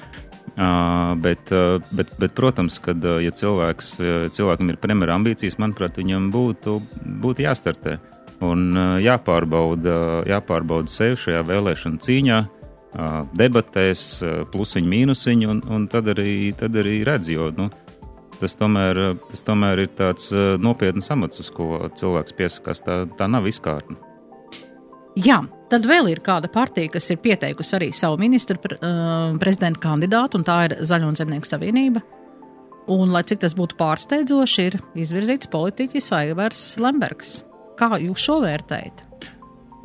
[0.56, 1.52] Bet,
[1.92, 3.94] bet, bet, protams, kad ja cilvēks,
[4.36, 6.78] cilvēkam ir premjera ambīcijas, manuprāt, viņam būtu,
[7.24, 7.98] būtu jāstartē.
[8.44, 12.40] un jāpārbauda, jāpārbauda sevi šajā vēlēšana cīņā,
[13.36, 14.04] debatēs,
[14.52, 17.68] plusiņi, mīnusiņi, un, un tad, arī, tad arī redz, jo nu,
[18.40, 22.84] tas, tomēr, tas tomēr ir tāds nopietns amats, uz ko cilvēks piesakās.
[22.86, 23.98] Tā, tā nav izkārtne.
[25.16, 25.38] Jā,
[25.72, 30.44] tad vēl ir kāda partija, kas ir pieteikusi arī savu ministru uh, prezidenta kandidātu, un
[30.44, 32.02] tā ir Zaļo un Zemnieku savienība.
[32.92, 37.40] Un, lai cik tas būtu pārsteidzoši, ir izvirzīts politiķis Aivars Lembergs.
[37.80, 39.02] Kā jūs šo vērtējat?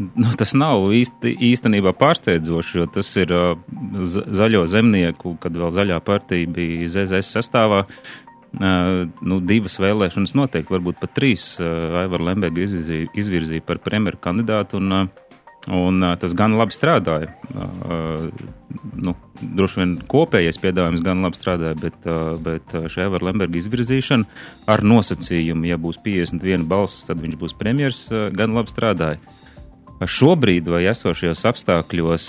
[0.01, 3.55] Nu, tas nav īsti, īstenībā pārsteidzoši, jo tas ir uh,
[4.03, 7.85] zaļo zemnieku, kad vēl zaļā partija bija ZZS sastāvā.
[8.59, 11.53] Nu, divas vēlēšanas noteikti, varbūt pat trīs.
[11.61, 15.07] Uh, Aivar Lemberga izvirzīja, izvirzīja par premjeru kandidātu, un,
[15.71, 17.31] un tas gan labi strādāja.
[18.99, 22.09] Nu, droši vien kopējais piedāvājums gan labi strādāja, bet,
[22.43, 24.27] bet šī Aivar Lemberga izvirzīšana
[24.71, 28.03] ar nosacījumu, ja būs 51 balsis, tad viņš būs premjers,
[28.35, 29.40] gan labi strādāja.
[30.01, 32.27] Šobrīd vai esošajos apstākļos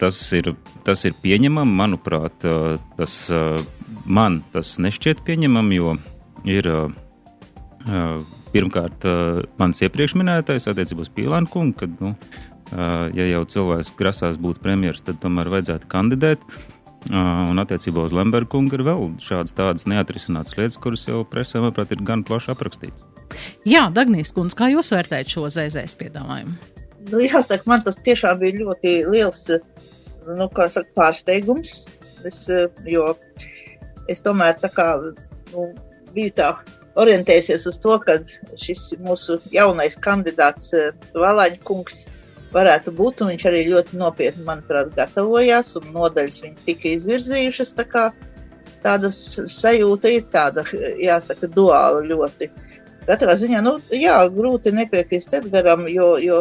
[0.00, 0.54] tas ir,
[0.86, 2.46] tas ir pieņemami, manuprāt,
[2.96, 3.14] tas
[4.10, 5.94] man tas nešķiet pieņemami, jo
[6.50, 6.66] ir
[8.50, 9.06] pirmkārt
[9.60, 12.14] mans iepriekš minētais attiecībos Pīlāna kungu, kad, nu,
[13.14, 16.42] ja jau cilvēks grasās būt premjeras, tad tomēr vajadzētu kandidēt.
[17.10, 21.94] Un attiecībā uz Lemberga kungu ir vēl šādas tādas neatrisinātas lietas, kuras jau presē, manuprāt,
[21.94, 23.06] ir gan plaši aprakstītas.
[23.64, 26.79] Jā, Dagnijas kundze, kā jūs vērtējat šo ZZS piedāvājumu?
[27.08, 31.84] Nu, jāsaka, man tas tiešām bija ļoti liels nu, saka, pārsteigums.
[32.28, 32.44] Es,
[32.84, 33.06] jo
[34.12, 35.70] es tomēr tā kā nu,
[36.12, 36.50] biju tā
[37.00, 38.18] orientējusies uz to, ka
[38.60, 40.74] šis mūsu jaunais kandidāts
[41.14, 42.04] Valaņa kungs
[42.54, 47.76] varētu būt, un viņš arī ļoti nopietni, manuprāt, gatavojās, un nodaļas viņas tika izvirzījušas.
[47.78, 48.08] Tā kā
[48.84, 50.66] tāda sajūta ir tāda,
[51.00, 52.50] jāsaka, duāla ļoti.
[53.06, 56.40] Katrā ziņā, nu, jā, grūti nepiekrist Edgaram, jo, jo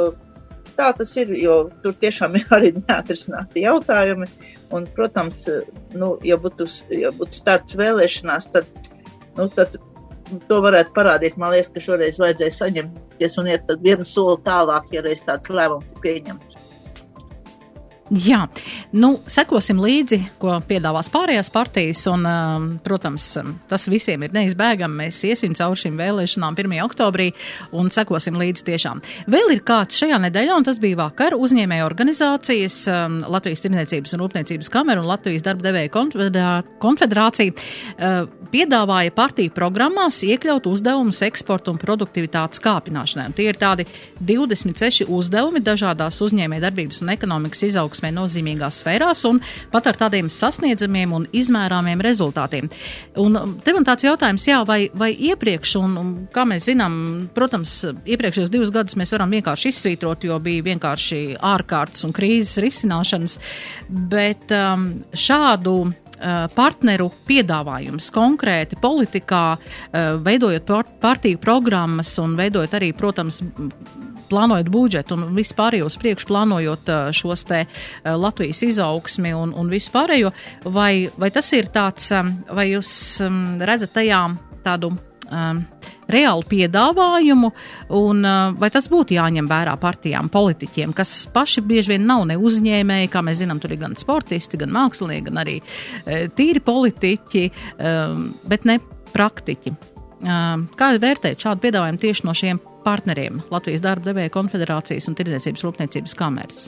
[0.80, 4.30] tā tas ir, jo tur tiešām ir arī neatrisināti jautājumi.
[4.76, 5.44] Un, protams,
[5.98, 8.70] nu, ja būtu, ja būtu starts vēlēšanās, tad,
[9.38, 9.80] nu, tad
[10.50, 11.38] to varētu parādīt.
[11.42, 15.96] Man liekas, ka šoreiz vajadzēja saņemties un iet vienu soli tālāk, ja reiz tāds lēmums
[15.96, 16.69] ir pieņemts.
[18.10, 18.40] Jā,
[18.98, 23.28] nu, sekosim līdzi, ko piedāvās pārējās partijas, un, um, protams,
[23.70, 25.04] tas visiem ir neizbēgami.
[25.04, 26.74] Mēs iesim cauri šīm vēlēšanām 1.
[26.88, 27.28] oktobrī
[27.78, 29.04] un sekosim līdzi tiešām.
[29.30, 34.24] Vēl ir kāds šajā nedēļā, un tas bija vakar, uzņēmēja organizācijas um, Latvijas Tirniecības un
[34.24, 35.94] Rūpniecības kamera un Latvijas darba devēja
[36.82, 43.30] konfederācija uh, piedāvāja partiju programmās iekļaut uzdevumus eksporta un produktivitātes kāpināšanai.
[43.30, 43.86] Un tie ir tādi
[44.18, 49.40] 26 uzdevumi dažādās uzņēmēja darbības un ekonomikas izaugsmes izaugsmē nozīmīgās sfērās un
[49.72, 52.70] pat ar tādiem sasniedzamiem un izmērāmiem rezultātiem.
[53.20, 57.30] Un um, te man tāds jautājums, jā, vai, vai iepriekš, un, un kā mēs zinām,
[57.36, 63.40] protams, iepriekšējos divus gadus mēs varam vienkārši izsvītrot, jo bija vienkārši ārkārtas un krīzes risināšanas,
[63.90, 65.80] bet um, šādu
[66.56, 73.42] partneru piedāvājums konkrēti politikā, uh, veidojot partiju programmas un veidojot arī, protams,
[74.30, 77.64] plānojot budžetu un vispārējo uz priekšu plānojot šos te
[78.06, 80.30] Latvijas izaugsmi un, un vispārējo,
[80.70, 82.12] vai, vai tas ir tāds,
[82.54, 82.92] vai jūs
[83.66, 84.22] redzat tajā
[84.62, 84.94] tādu
[85.32, 85.62] um,
[86.10, 87.52] reālu piedāvājumu,
[87.98, 92.38] un uh, vai tas būtu jāņem vērā partijām, politiķiem, kas paši bieži vien nav ne
[92.40, 97.46] uzņēmēji, kā mēs zinām, tur ir gan sportisti, gan mākslinieki, gan arī uh, tīri politiķi,
[97.78, 98.80] um, bet ne
[99.14, 99.76] praktiķi.
[100.20, 105.64] Um, kā vērtēt šādu piedāvājumu tieši no šiem partneriem Latvijas darba devēja konfederācijas un tirdzniecības
[105.64, 106.68] rūpniecības kameras?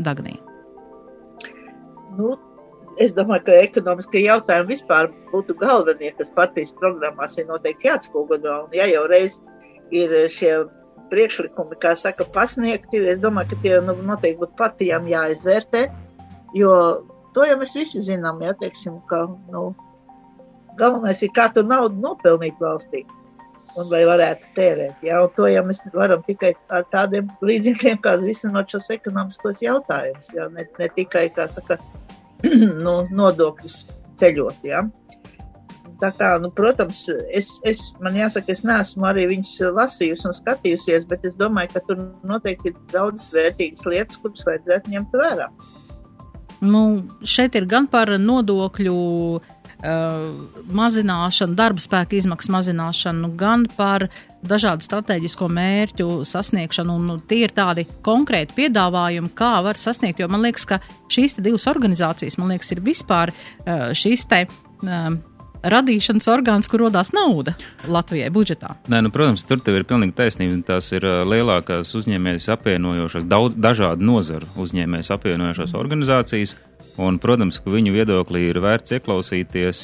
[0.00, 0.36] Dagnī.
[2.18, 2.34] Nu,
[3.00, 8.56] es domāju, ka ekonomiskie jautājumi vispār būtu galvenie, kas partijas programmās ir noteikti jāatspoguļo.
[8.66, 9.38] Un ja jau reiz
[9.94, 10.52] ir šie
[11.10, 15.86] priekšlikumi, kā saka, pasniegti, es domāju, ka tie nu, noteikti būtu partijām jāizvērtē,
[16.54, 16.74] jo
[17.34, 19.70] to jau mēs visi zinām, ja teiksim, ka, nu,
[20.78, 23.02] galvenais ir, kā tu naudu nopelnīt valstī
[23.78, 25.02] un vai varētu tērēt.
[25.06, 25.20] Ja?
[25.24, 30.48] Un to jau mēs varam tikai ar tādiem līdzekļiem, kā risinot šos ekonomiskos jautājumus, ja?
[30.54, 31.78] ne, ne tikai, kā saka,
[32.84, 33.82] nu, nodokļus
[34.20, 34.64] ceļot.
[34.68, 34.84] Ja?
[36.00, 37.02] Tā kā, nu, protams,
[37.36, 41.82] es, es, man jāsaka, es neesmu arī viņus lasījusi un skatījusies, bet es domāju, ka
[41.88, 45.50] tur noteikti ir daudzas vērtīgas lietas, kuras vajadzētu ņemt vērā.
[46.60, 46.82] Nu,
[47.24, 48.98] šeit ir gan par nodokļu
[49.80, 50.26] Uh,
[50.76, 54.10] mazināšanu, darba spēka izmaksu mazināšanu, gan par
[54.44, 56.96] dažādu strateģisko mērķu sasniegšanu.
[57.00, 60.20] Un, tie ir tādi konkrēti piedāvājumi, kā var sasniegt.
[60.20, 64.44] Jo man liekas, ka šīs divas organizācijas, man liekas, ir vispār uh, šīs te.
[65.60, 67.52] Radīšanas orgāns, kur rodās nauda
[67.84, 68.72] Latvijai budžetā.
[68.88, 70.56] Nē, nu, protams, tur ir pilnīgi taisnība.
[70.70, 76.56] Tās ir lielākās uzņēmējas apvienojošas, daudz dažādu nozaru uzņēmējas apvienojošās organizācijas.
[77.00, 79.82] Un, protams, ka viņu viedoklī ir vērts ieklausīties.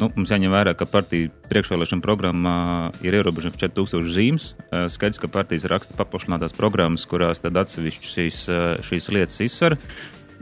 [0.00, 2.56] Nu, mums jāņem vērā, ka partija priekšvēlēšana programmā
[3.04, 4.52] ir ierobežota 4000 zīmes.
[4.94, 8.44] Skaidrs, ka partijas raksta paplašinātās programmas, kurās tad atsevišķi šīs,
[8.88, 9.76] šīs lietas izsver.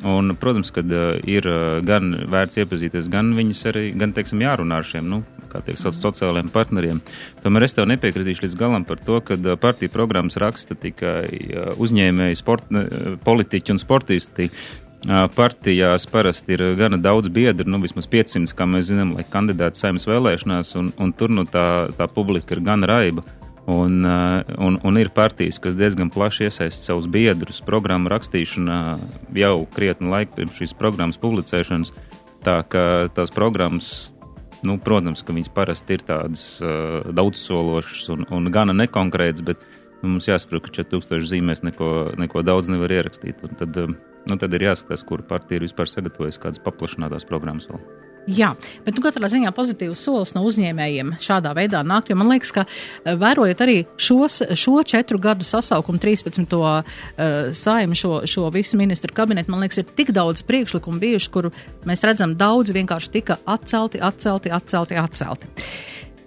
[0.02, 4.80] Un, protams, ka uh, ir uh, gan vērts iepazīties, gan viņus arī, gan, teiksim, jārunā
[4.82, 5.20] ar šiem, nu,
[5.52, 7.02] kā tiek sauc, sociālajiem partneriem.
[7.44, 11.74] Tomēr es tev nepiekritīšu līdz galam par to, ka uh, partija programmas raksta tikai uh,
[11.78, 12.66] uzņēmēji, sport,
[13.22, 14.50] politiķi un sportisti.
[14.50, 14.82] Uh,
[15.34, 20.06] Partijās parasti ir gana daudz biedru, nu vismaz 500, kā mēs zinām, lai kandidāti saimnes
[20.06, 23.24] vēlēšanās, un, un tur nu tā, tā publika ir gan raiba.
[23.66, 28.78] Un, uh, un, un ir partijas, kas diezgan plaši iesaista savus biedrus programmu rakstīšanā
[29.38, 31.92] jau krietni laika pirms šīs programmas publicēšanas.
[32.42, 34.10] Tā ka tās programmas,
[34.66, 39.62] nu, protams, ka viņas parasti ir tādas uh, daudzsološas un, un gana nekonkrētas, bet
[40.02, 43.46] nu, mums jāsaprot, ka 4000 zīmēs neko, neko daudz nevar ierakstīt.
[43.46, 43.94] Un tad, uh,
[44.26, 48.10] nu, tad ir jāskatās, kur partija ir vispār sagatavojusi kādas paplašinātās programmas vēl.
[48.30, 48.52] Jā,
[48.84, 53.16] bet nu, katrā ziņā pozitīvs solis no uzņēmējiem šādā veidā nāk, man liekas, ka eh,
[53.18, 56.52] vērojot arī šos, šo četru gadu sasaukumu, 13.
[56.52, 56.84] Uh,
[57.56, 61.48] saimu, šo, šo visu ministru kabinetu, man liekas, ir tik daudz priekšlikumu bijuši, kur
[61.88, 65.50] mēs redzam, daudz vienkārši tika atcelti, atcelti, atcelti, atcelti.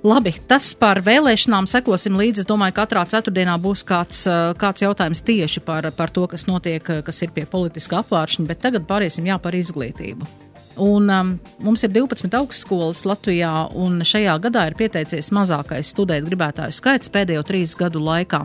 [0.06, 2.44] Labi, tas par vēlēšanām sekosim līdzi.
[2.44, 6.46] Es domāju, ka katrā ceturtdienā būs kāds, eh, kāds jautājums tieši par, par to, kas
[6.46, 10.28] notiek, kas ir pie politiska apvāršņa, bet tagad pāriesim jā par izglītību.
[10.78, 11.30] Un, um,
[11.64, 17.46] mums ir 12 augstskolas Latvijā, un šajā gadā ir pieteicies mazākais studēt gribētāju skaits pēdējo
[17.48, 18.42] trīs gadu laikā.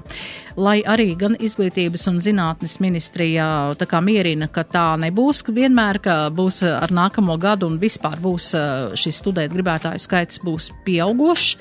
[0.61, 3.49] Lai arī gan izglītības un zinātnes ministrijā
[3.81, 8.53] tā kā mierina, ka tā nebūs vienmēr, ka būs ar nākamo gadu un vispār būs
[8.55, 11.57] uh, šis studēt gribētāju skaits būs pieaugošs,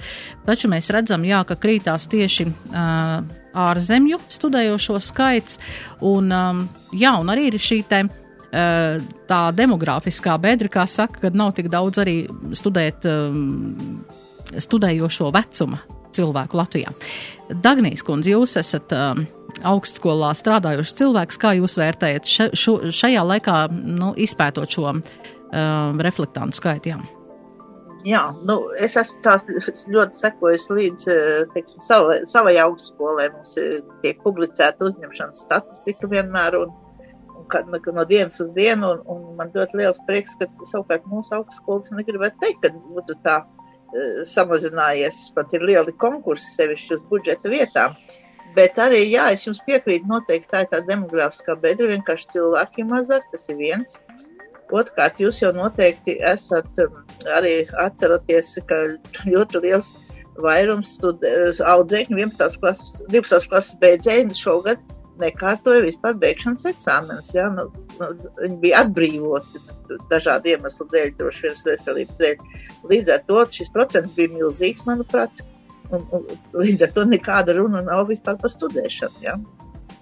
[0.45, 3.19] taču mēs redzam, jā, ka krītās tieši uh,
[3.57, 5.57] ārzemju studējošo skaits,
[6.05, 7.81] un, um, jā, un arī ir šī
[8.49, 12.23] tā demografiskā bedra, kā saka, kad nav tik daudz arī
[12.57, 13.99] studēt, um,
[14.57, 15.83] studējošo vecuma
[16.15, 16.93] cilvēku Latvijā.
[17.63, 19.23] Dagnijas kundze, jūs esat um,
[19.69, 25.01] augstskolā strādājuši cilvēks, kā jūs vērtējat še, šo, šajā laikā, nu, izpētot šo um,
[26.01, 26.93] reflektantu skaitu?
[26.93, 26.99] Jā.
[28.07, 29.43] Jā, nu, es esmu tās
[29.91, 33.25] ļoti sekojusi līdz eh, teiksim, savai, savai augstskolai.
[33.33, 33.57] Mums
[34.05, 36.71] tiek publicēta uzņemšanas statistika vienmēr, un
[37.95, 42.39] no dienas uz dienu, un, un man ļoti liels prieks, ka savukārt mūsu augstskolas negribētu
[42.43, 47.95] teikt, ka būtu tā uh, samazinājies, pat ir lieli konkursi sevišķi uz budžeta vietām.
[48.55, 53.27] Bet arī, jā, es jums piekrītu, noteikti tā ir tā demografiskā bedra, vienkārši cilvēki mazāk,
[53.31, 53.99] tas ir viens.
[54.73, 57.01] Otrkārt, jūs jau noteikti esat um,
[57.37, 58.81] arī atceroties, ka
[59.25, 59.93] ļoti liels
[60.39, 62.57] vairums audzēkņu 11.
[62.61, 63.49] klases, 12.
[63.51, 64.81] klases beidzēju šogad
[65.21, 67.29] nekārtoja vispār beigšanas eksāmenus.
[67.35, 67.49] Ja?
[67.53, 67.67] Nu,
[67.99, 69.61] nu, viņi bija atbrīvoti
[70.11, 72.43] dažādu iemeslu dēļ, droši vien veselības dēļ.
[72.91, 75.41] Līdz ar to šis procents bija milzīgs, manuprāt.
[75.89, 79.23] Un, un, līdz ar to nekāda runa nav vispār par studēšanu.
[79.25, 79.39] Ja?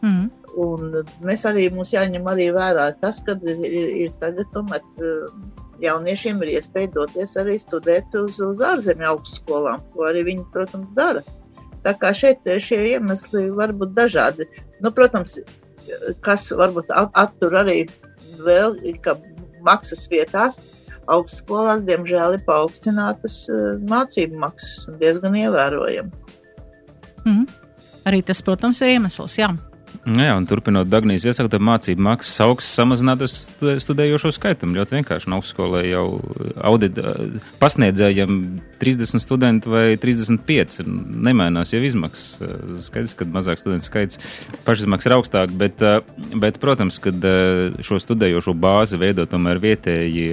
[0.02, 0.28] Mm.
[0.58, 3.64] Un mēs arī mums jāņem arī vērā tas, ka ir,
[4.06, 4.84] ir tagad tomēr
[5.82, 11.22] jauniešiem ir iespēja doties arī studēt uz, uz ārzemju augstskolām, ko arī viņi, protams, dara.
[11.86, 14.48] Tā kā šeit šie iemesli var būt dažādi.
[14.84, 15.38] Nu, protams,
[16.26, 17.86] kas varbūt attur arī
[18.44, 19.18] vēl, ka
[19.66, 20.62] maksas vietās
[21.12, 26.12] augstskolās, diemžēl, ir paaugstinātas uh, mācību maksas diezgan ievērojami.
[27.24, 27.48] Mm.
[28.08, 29.50] Arī tas, protams, ir iemesls, jā.
[30.08, 33.34] Nu jā, un turpinot Dagnijas iesakot, mācību maksas augsts samazinātas
[33.84, 34.72] studējošo skaitam.
[34.78, 36.06] Ļoti vienkārši no augstskolē jau
[36.70, 36.96] audit
[37.60, 38.38] pasniedzējiem
[38.80, 40.86] 30 studenti vai 35.
[41.28, 42.40] Nemainās jau izmaksas.
[42.86, 44.22] Skaidrs, ka mazāk studentu skaits
[44.68, 45.84] pašizmaksas ir augstāk, bet,
[46.40, 47.28] bet, protams, kad
[47.84, 50.30] šo studējošo bāzi veido tomēr vietēji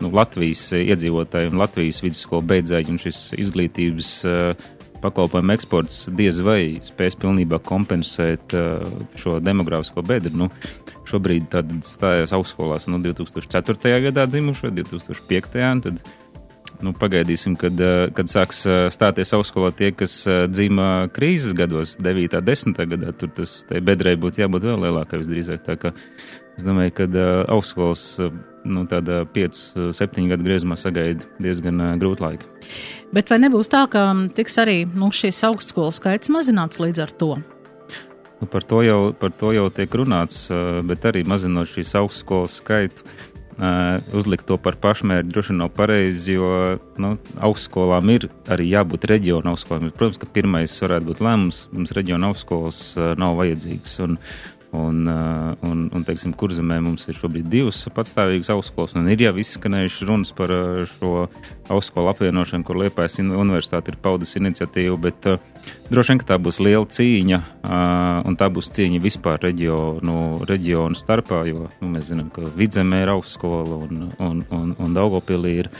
[0.00, 4.14] nu, Latvijas iedzīvotāji un Latvijas vidusskolu beidzēji un šis izglītības
[5.04, 8.84] pakalpojumu eksports diez vai spēs pilnībā kompensēt uh,
[9.20, 10.44] šo demogrāfisko bedru.
[10.44, 10.50] Nu,
[11.08, 13.96] šobrīd stājās augstskolās nu, 2004.
[14.08, 15.58] gadā dzimušo, 2005.
[15.68, 16.00] un tad
[16.84, 22.40] nu, pagaidīsim, kad, uh, kad sāks uh, stāties augstskolā tie, kas dzima krīzes gados, 9.
[22.40, 22.82] un 10.
[22.94, 23.12] gadā.
[23.20, 25.64] Tur tas bedrei būtu jābūt vēl lielākai visdrīzāk.
[25.68, 25.94] Tā kā
[26.56, 28.08] es domāju, ka augstskolas
[28.64, 32.48] nu, tādā 5-7 gadu griezumā sagaida diezgan grūti laiki.
[33.14, 37.34] Bet vai nebūs tā, ka tiks arī nu, šīs augstskolas skaits mazināts līdz ar to?
[38.40, 40.48] Nu, par, to jau, par to jau tiek runāts,
[40.88, 43.06] bet arī mazinot šīs augstskolas skaitu.
[43.58, 46.48] uh, uzlikt to par pašmērķi droši vien nav pareizi, jo
[47.00, 49.92] nu, augstskolām ir arī jābūt reģiona augstskolām.
[49.94, 53.96] Protams, ka pirmais varētu būt lēmums, mums reģiona augstskolas uh, nav vajadzīgas.
[54.06, 54.18] Un,
[54.74, 59.34] Un, uh, un, un teiksim, kurzemē mums ir šobrīd divas patstāvīgas augstskolas, un ir jau
[59.38, 61.28] izskanējuši runas par uh, šo
[61.70, 65.38] augstskolu apvienošanu, kur Liepājas universitāte ir paudus iniciatīvu, bet uh,
[65.92, 67.40] droši vien, ka tā būs liela cīņa,
[68.26, 70.16] un tā būs cīņa vispār reģionu,
[70.50, 75.54] reģionu starpā, jo nu, mēs zinām, ka Vidzemē ir augstskola un, un, un, un Daugopilī
[75.62, 75.70] ir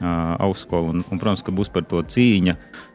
[0.00, 2.56] augstskola, un, un, protams, ka būs par to cīņa.
[2.56, 2.87] Uh,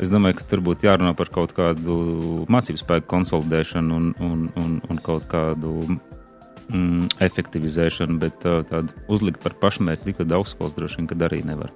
[0.00, 4.76] es domāju, ka tur būtu jārunā par kaut kādu mācību spēku konsolidēšanu un, un, un,
[4.86, 11.08] un kaut kādu mm, efektivizēšanu, bet uh, tādu uzlikt par pašmērķi likvidu augstskolas droši vien,
[11.10, 11.72] kad arī nevar.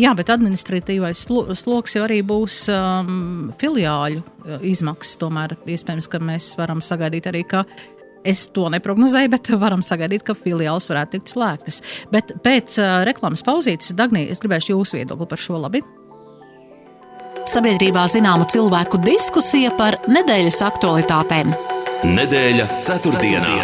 [0.00, 1.24] Jā, bet administratīvais
[1.60, 5.16] sloks jau arī būs um, filiāļu izmaksas.
[5.20, 7.64] Tomēr iespējams, ka mēs varam sagaidīt arī, ka
[8.20, 11.80] Es to neprognozēju, bet varam sagaidīt, ka filiāls varētu tikt slēgtas.
[12.12, 15.80] Bet pēc uh, reklāmas pauzītes, Dagnī, es gribēšu jūsu viedokli par šo labi.
[17.50, 21.50] Sabiedrībā zināma cilvēku diskusija par nedēļas aktualitātēm.
[22.06, 23.56] Nedēļa ceturtdienā.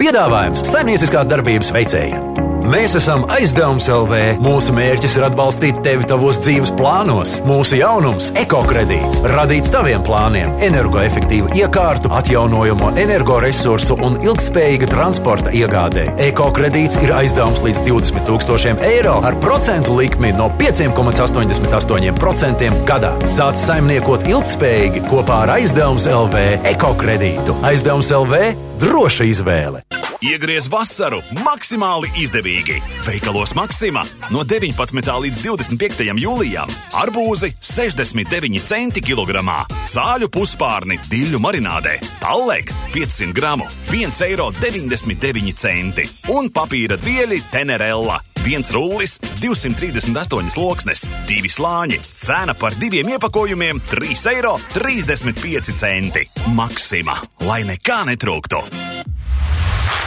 [0.00, 2.35] Piedāvājums saimnieciskās darbības veicējiem.
[2.66, 4.40] Mēs esam aizdevums LV.
[4.42, 7.36] Mūsu mērķis ir atbalstīt tevi tavos dzīves plānos.
[7.46, 16.18] Mūsu jaunums- ekokredīts, radīts taviem plāniem, energoefektīvu iekārtu, atjaunojamo energoresursu un ilgspējīga transporta iegādē.
[16.26, 23.14] Ekokredīts ir aizdevums līdz 20 000 eiro ar procentu likmi no 5,88% gadā.
[23.30, 27.54] Sāc saimniekot ilgspējīgi kopā ar aizdevums LV ekokredītu.
[27.62, 29.85] Aizdevums LV- droša izvēle!
[30.24, 32.78] Iegriez vasaru maksimāli izdevīgi.
[33.04, 34.00] Veikalos Maksima
[34.32, 35.02] no 19.
[35.22, 36.06] līdz 25.
[36.22, 44.48] jūlijam arbūzi 69 centi kilogramā, sāļu puspārni diļu marinādē, palleg 500 gramu 1,99 eiro
[46.32, 48.22] un papīra dvieļi Tenerella.
[48.46, 51.98] Viens rullis, 238 loksnes, divi slāņi.
[52.14, 56.28] Cena par diviem iepakojumiem- 3,35 eiro.
[56.54, 58.95] Maksima, lai nekā netrūktu!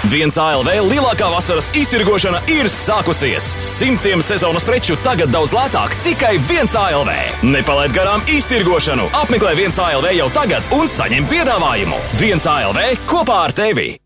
[0.08, 3.50] Viens ALV lielākā vasaras iztirgošana ir sākusies.
[3.60, 7.12] Simtiem sezonas preču tagad daudz lētāk tikai viens ALV.
[7.44, 9.10] Nepalaid garām iztirgošanu.
[9.20, 12.00] Apmeklē viens ALV jau tagad un saņem piedāvājumu.
[12.22, 12.80] Viens ALV
[13.12, 13.98] kopā ar tevi.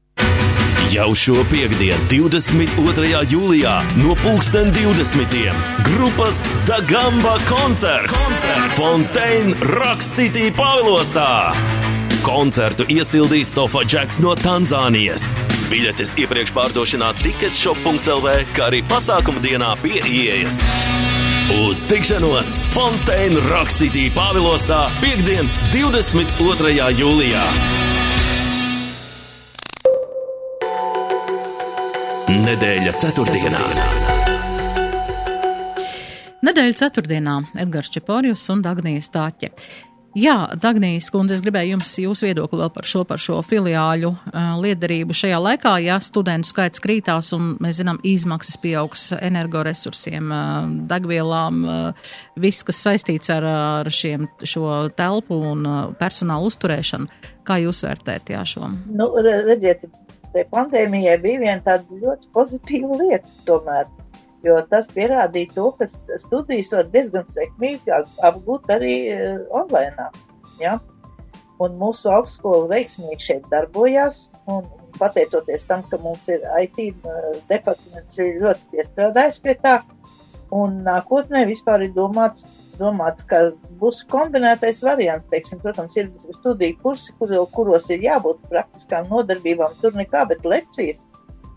[0.93, 3.23] Jau šo piekdienu, 22.
[3.29, 5.47] jūlijā, no 2020.
[5.87, 8.77] grupas Dagamba koncerts Koncert.
[8.77, 11.53] Fontaine Rock City Pavilostā.
[12.25, 15.33] Koncertu iesildīs Tofa Džeks no Tanzānijas.
[15.73, 20.59] Biļetes iepriekš pārdošanā ticketshop.lv, kā arī pasākuma dienā pie ieejas.
[21.63, 26.75] Uz tikšanos Fontaine Rock City Pāvilostā piekdien, 22.
[26.93, 27.45] jūlijā.
[32.43, 33.63] Nedēļa ceturtdienā.
[36.45, 39.49] Nedēļa ceturtdienā Edgars Čeporjus un Dagnijas Tāķe.
[40.13, 44.51] Jā, Dagnijas kundze, es gribēju jums jūsu viedokli vēl par šo, par šo filiāļu uh,
[44.61, 51.63] liederību šajā laikā, ja studentu skaits krītās un, mēs zinām, izmaksas pieaugs energoresursiem, uh, degvielām,
[51.65, 57.09] uh, viss, kas saistīts ar, ar šiem, šo telpu un uh, personālu uzturēšanu.
[57.43, 58.69] Kā jūs vērtējat jā, šo?
[58.93, 59.87] Nu, redziet,
[60.53, 63.89] pandēmijai bija viena tāda ļoti pozitīva lieta tomēr
[64.43, 65.87] jo tas pierādīja to, ka
[66.21, 67.93] studijas var diezgan sekmīgi
[68.27, 70.09] apgūt arī uh, online.
[70.61, 70.77] Ja?
[71.63, 74.25] Un mūsu augstskola veiksmīgi šeit darbojās,
[74.99, 79.77] pateicoties tam, ka mums ir IT uh, departaments, ir ļoti piestrādājis pie tā,
[80.53, 82.47] un nākotnē vispār ir domāts,
[82.79, 83.45] domāts ka
[83.79, 85.29] būs kombinētais variants.
[85.31, 91.05] Teiksim, protams, ir studiju kursi, kur, kuros ir jābūt praktiskām nodarbībām, tur nekā, bet lekcijas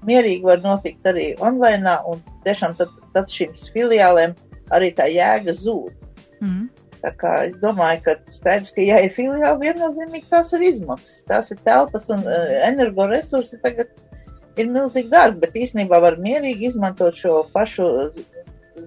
[0.07, 4.35] mierīgi var notikt arī online, un tiešām tad, tad šīm filiālēm
[4.75, 5.95] arī tā jēga zūd.
[6.40, 6.66] Mm.
[7.05, 11.53] Tā kā es domāju, ka skaidrs, ka ja ir filiāli, viennozīmīgi tās ir izmaksas, tās
[11.55, 13.92] ir telpas un uh, energoresursi tagad
[14.57, 17.87] ir milzīgi dārgi, bet īstenībā var mierīgi izmantot šo pašu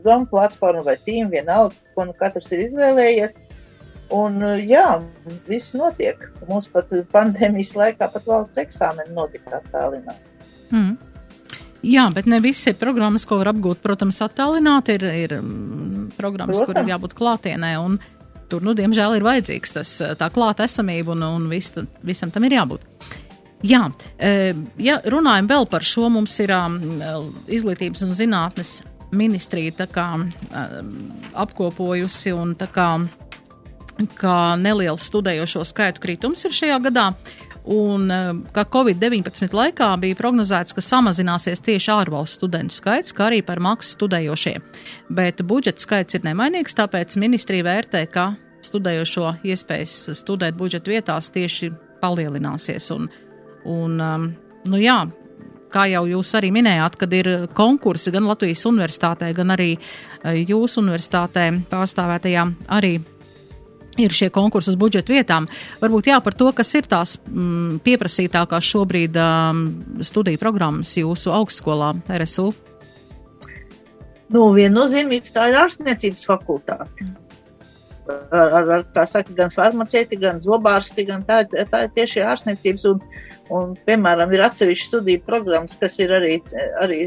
[0.04, 3.38] zonu platformu vai tīmu, vienalga, ko nu katrs ir izvēlējies.
[4.18, 4.98] Un, uh, jā,
[5.48, 6.24] viss notiek.
[6.50, 10.18] Mums pat pandēmijas laikā pat valsts eksāmeni notika tālinā.
[10.74, 10.98] Mm.
[11.86, 14.98] Jā, bet ne viss ir programmas, ko var apgūt, protams, attālināti.
[15.00, 16.68] Ir, ir mm, programmas, protams.
[16.68, 17.72] kur ir jābūt klātienē.
[17.80, 17.98] Un,
[18.52, 21.72] tur, nu, diemžēl, ir vajadzīgs tas, tā klāta esamība, un, un vis,
[22.04, 22.86] visam tam ir jābūt.
[23.68, 26.78] Jā, e, ja runājam vēl par šo, mums ir um,
[27.52, 28.78] izglītības un zinātnes
[29.12, 30.06] ministrija tā kā
[31.44, 32.88] apkopojusi un tā kā,
[34.20, 37.10] kā neliels studējošo skaitu kritums ir šajā gadā.
[37.66, 43.42] Un uh, ka Covid-19 laikā bija prognozēts, ka samazināsies tieši ārvalstu studentu skaits, kā arī
[43.46, 44.56] par maksu studējošie.
[45.14, 48.32] Bet budžeta skaits ir nemainīgs, tāpēc ministrija vērtē, ka
[48.66, 52.90] studējošo iespējas studēt budžeta vietās tieši palielināsies.
[52.96, 53.08] Un,
[53.68, 54.28] un, um,
[54.72, 55.00] nu jā,
[55.74, 60.84] kā jau jūs arī minējāt, kad ir konkursi gan Latvijas universitātē, gan arī uh, jūsu
[60.84, 62.46] universitātē pārstāvētajā
[62.80, 62.98] arī
[63.98, 65.48] ir šie konkursi uz budžeta vietām.
[65.82, 69.64] Varbūt jā, par to, kas ir tās mm, pieprasītākās šobrīd um,
[70.06, 72.52] studiju programmas jūsu augstskolā RSU.
[74.30, 77.08] Nu, viennozīmīgi tā ir ārstniecības fakultāte.
[78.10, 82.86] Ar, ar, ar kā saka, gan farmaceiti, gan zobārsti, gan tā, tā ir tieši ārstniecības
[82.90, 83.04] un,
[83.54, 86.40] un, piemēram, ir atsevišķi studiju programmas, kas ir arī,
[86.82, 87.00] arī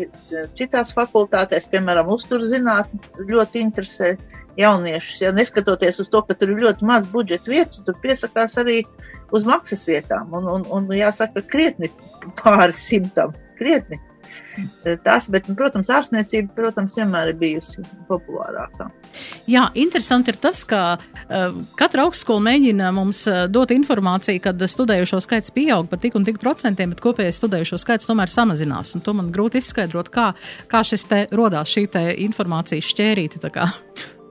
[0.58, 4.12] citās fakultātēs, piemēram, uzturzinātne ļoti interesē
[4.60, 5.20] jauniešus.
[5.24, 8.82] Ja neskatoties uz to, ka tur ir ļoti maz budžeta vietu, tur piesakās arī
[9.32, 11.90] uz maksas vietām un, un, un jāsaka, krietni
[12.42, 13.36] pāri simtam.
[13.58, 14.00] Krietni.
[15.04, 18.88] Tas, bet, nu, protams, ārstniecība, protams, vienmēr ir bijusi populārākā.
[19.48, 25.22] Jā, interesanti ir tas, ka uh, katra augstskola mēģina mums uh, dot informāciju, kad studējušo
[25.24, 28.94] skaits pieaug par tik un tik procentiem, bet kopējais studējušo skaits tomēr samazinās.
[29.04, 30.32] To man grūti izskaidrot, kā,
[30.68, 33.40] kā šis te rodās šī te informācijas šķērīti.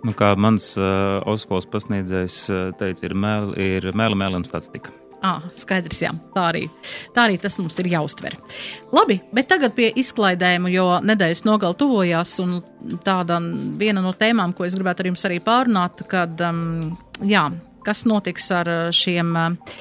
[0.02, 4.94] Nu, kā mans uh, Oskols pasniedzējs uh, teica, ir mēl, ir mēla mēlam statistika.
[5.22, 6.10] Ah, skaidrs, jā.
[6.34, 6.64] Tā arī,
[7.14, 8.40] tā arī tas mums ir jāuztver.
[8.96, 12.58] Labi, bet tagad pie izklaidēm, jo nedēļas nogala tuvojās, un
[13.06, 13.38] tāda
[13.78, 17.44] viena no tēmām, ko es gribētu ar jums arī pārunāt, kad, um, jā,
[17.86, 19.76] kas notiks ar šiem uh,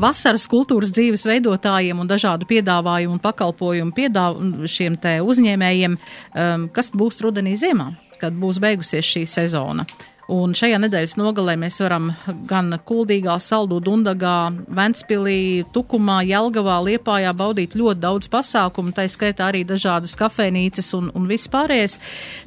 [0.00, 6.88] vasaras kultūras dzīves veidotājiem un dažādu piedāvājumu un pakalpojumu piedāv šiem te uzņēmējiem, um, kas
[6.96, 7.90] būs rudenī ziemā
[8.22, 9.86] kad būs beigusies šī sezona.
[10.30, 12.12] Un šajā nedēļas nogalē mēs varam
[12.48, 19.64] gan Kuldīgā, Saldū, Dundagā, Ventspilī, Tukumā, Jelgavā, Liepājā baudīt ļoti daudz pasākumu, tā skaitā arī
[19.68, 21.98] dažādas kafejnīcas un, un vispārējais.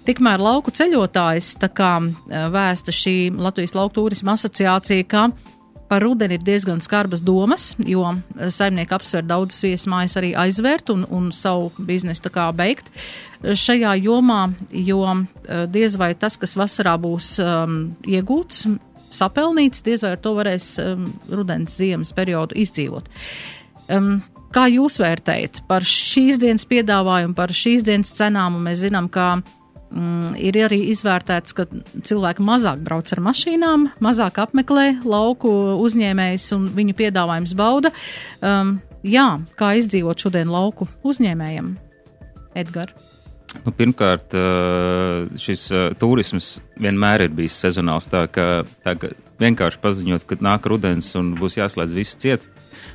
[0.07, 5.27] Tikmēr lauku ceļotājs, tā kā eh, vēsta šī Latvijas lauku turisma asociācija, ka
[5.85, 11.05] Par rudeni ir diezgan skarbas domas, jo eh, saimnieki apsver daudzas viesmājas arī aizvērt un,
[11.13, 14.41] un savu biznesu tā kā beigt eh, šajā jomā,
[14.73, 17.77] jo eh, diez vai tas, kas vasarā būs um,
[18.09, 18.65] iegūts,
[19.15, 23.11] sapelnīts, diez vai ar to varēs um, rudens ziemas periodu izdzīvot.
[23.93, 24.17] Um,
[24.55, 28.57] kā jūs vērtējat par šīs dienas piedāvājumu, par šīs dienas cenām?
[28.65, 29.35] Mēs zinām, ka
[29.93, 31.67] Mm, ir arī izvērtēts, ka
[32.09, 35.51] cilvēki mazāk brauc ar mašīnām, mazāk apmeklē lauku
[35.85, 37.93] uzņēmējus un viņu piedāvājums bauda.
[38.41, 39.27] Um, jā,
[39.59, 41.75] kā izdzīvot šodien lauku uzņēmējiem?
[42.57, 43.11] Edgars.
[43.63, 48.09] Nu, pirmkārt, uh, šis uh, turisms vienmēr ir bijis sezonāls.
[48.11, 52.43] Tā ka, tā ka vienkārši paziņot, ka nāk rudens un būs jāslēdz viss ciet.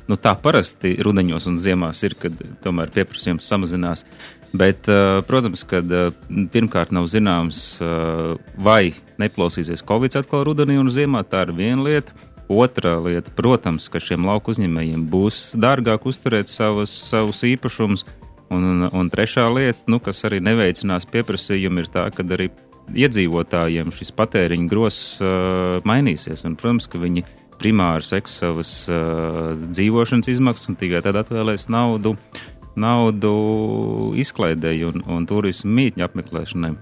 [0.09, 4.05] Nu, tā parasti rudenos un ziemās ir, kad tomēr pieprasījums samazinās.
[4.51, 6.11] Bet, uh, protams, ka uh,
[6.51, 8.91] pirmkārt nav zināms, uh, vai
[9.21, 11.23] neplausīsies Covid atkal rudenī un ziemā.
[11.23, 12.15] Tā ir viena lieta.
[12.51, 18.03] Otra lieta, protams, ka šiem lauku uzņēmējiem būs dārgāk uzturēt savus, savus īpašumus.
[18.51, 22.49] Un, un, trešā lieta, nu, kas arī neveicinās pieprasījumu, ir tā, ka arī
[22.91, 26.43] iedzīvotājiem šis patēriņa gross uh, mainīsies.
[26.43, 27.23] Un, protams, ka viņi
[27.61, 35.03] primāri seks savas uh, dzīvošanas izmaksas un tikai tad atvēlēs naudu uh, naudu izklaidēji un,
[35.11, 36.75] un turismu mītņu apmeklēšanai.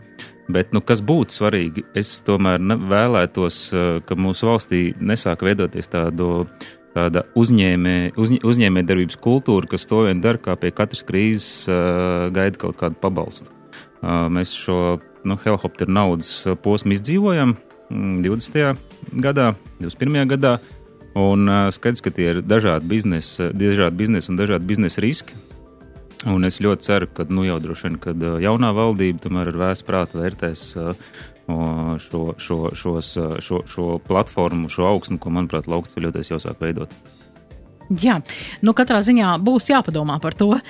[0.50, 6.48] Bet, nu, kas būtu svarīgi, es tomēr vēlētos, eh, ka mūsu valstī nesāk veidoties tādu,
[6.96, 12.32] tāda uzņēmē, uz, uzņēmē darbības kultūra, kas to vien dara, kā pie katras krīzes uh,
[12.34, 13.54] gaida kaut kādu pabalstu.
[14.02, 16.32] Uh, mēs šo nu, helikopteru naudas
[16.64, 17.54] posmu izdzīvojam
[17.94, 18.58] 20.
[18.58, 19.52] Mm, gadā,
[19.84, 20.26] 21.
[20.34, 20.56] gadā,
[21.20, 25.38] un skaidrs, ka tie ir dažādi biznesa, dažādi biznesa un dažādi biznesa riski,
[26.28, 29.88] Un es ļoti ceru, ka nu, jau droši vien, kad jaunā valdība tomēr ar vēstu
[29.88, 30.66] prātu vērtēs
[32.04, 33.14] šo, šo, šos,
[33.46, 36.92] šo, šo platformu, šo augstu, ko, manuprāt, laukts ceļoties jau sāk veidot.
[37.90, 38.20] Jā,
[38.62, 40.62] nu katrā ziņā būs jāpadomā par to uh,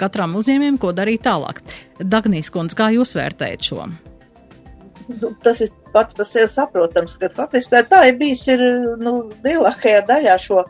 [0.00, 1.60] katram uzņēmējam, ko darīt tālāk.
[2.00, 3.86] Dagnijas kundze, kā jūs vērtējat šo?
[5.20, 8.64] Nu, tas ir pats par sevi saprotams, ka faktiski tā ir bijis ir,
[8.98, 10.64] nu, lielākajā daļā šo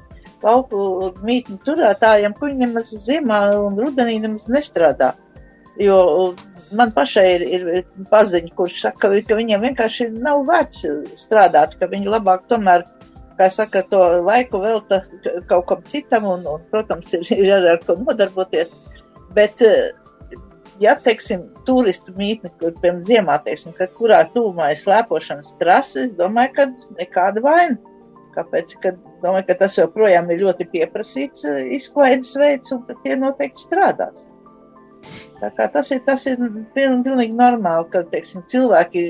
[0.45, 5.14] lauku mītņu turētājiem, ka viņi nemaz ziemā un rudenī nemaz nestrādā.
[5.80, 6.34] Jo
[6.74, 10.84] man pašai ir, ir, ir paziņa, kurš saka, ka, viņiem vienkārši nav vērts
[11.18, 12.84] strādāt, ka viņi labāk tomēr,
[13.38, 15.03] kā saka, to laiku velta
[15.51, 18.74] kaut kam citam un, un protams, ir, ir ar, ar ko nodarboties.
[19.34, 19.62] Bet,
[20.82, 26.16] ja, teiksim, turistu mītne, kur, piemēram, ziemā, teiksim, ka kurā tūmā ir slēpošanas trases, es
[26.20, 26.70] domāju, ka
[27.01, 27.93] nekāda vaina
[28.35, 28.76] Kāpēc?
[28.82, 34.26] Kad, domāju, ka tas joprojām ir ļoti pieprasīts uh, izklaides veids un tie noteikti strādās.
[35.41, 36.41] Tas ir, tas ir
[36.74, 39.03] pilnīgi normāli, ka teiksim, cilvēki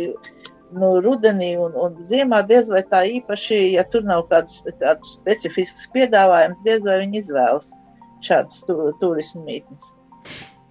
[0.75, 5.87] nu, rudenī un, un ziemā diez vai tā īpaši, ja tur nav kāds, kāds specifisks
[5.95, 7.71] piedāvājums, diez vai viņi izvēlas
[8.25, 9.93] šādas tu, turismu mītnes.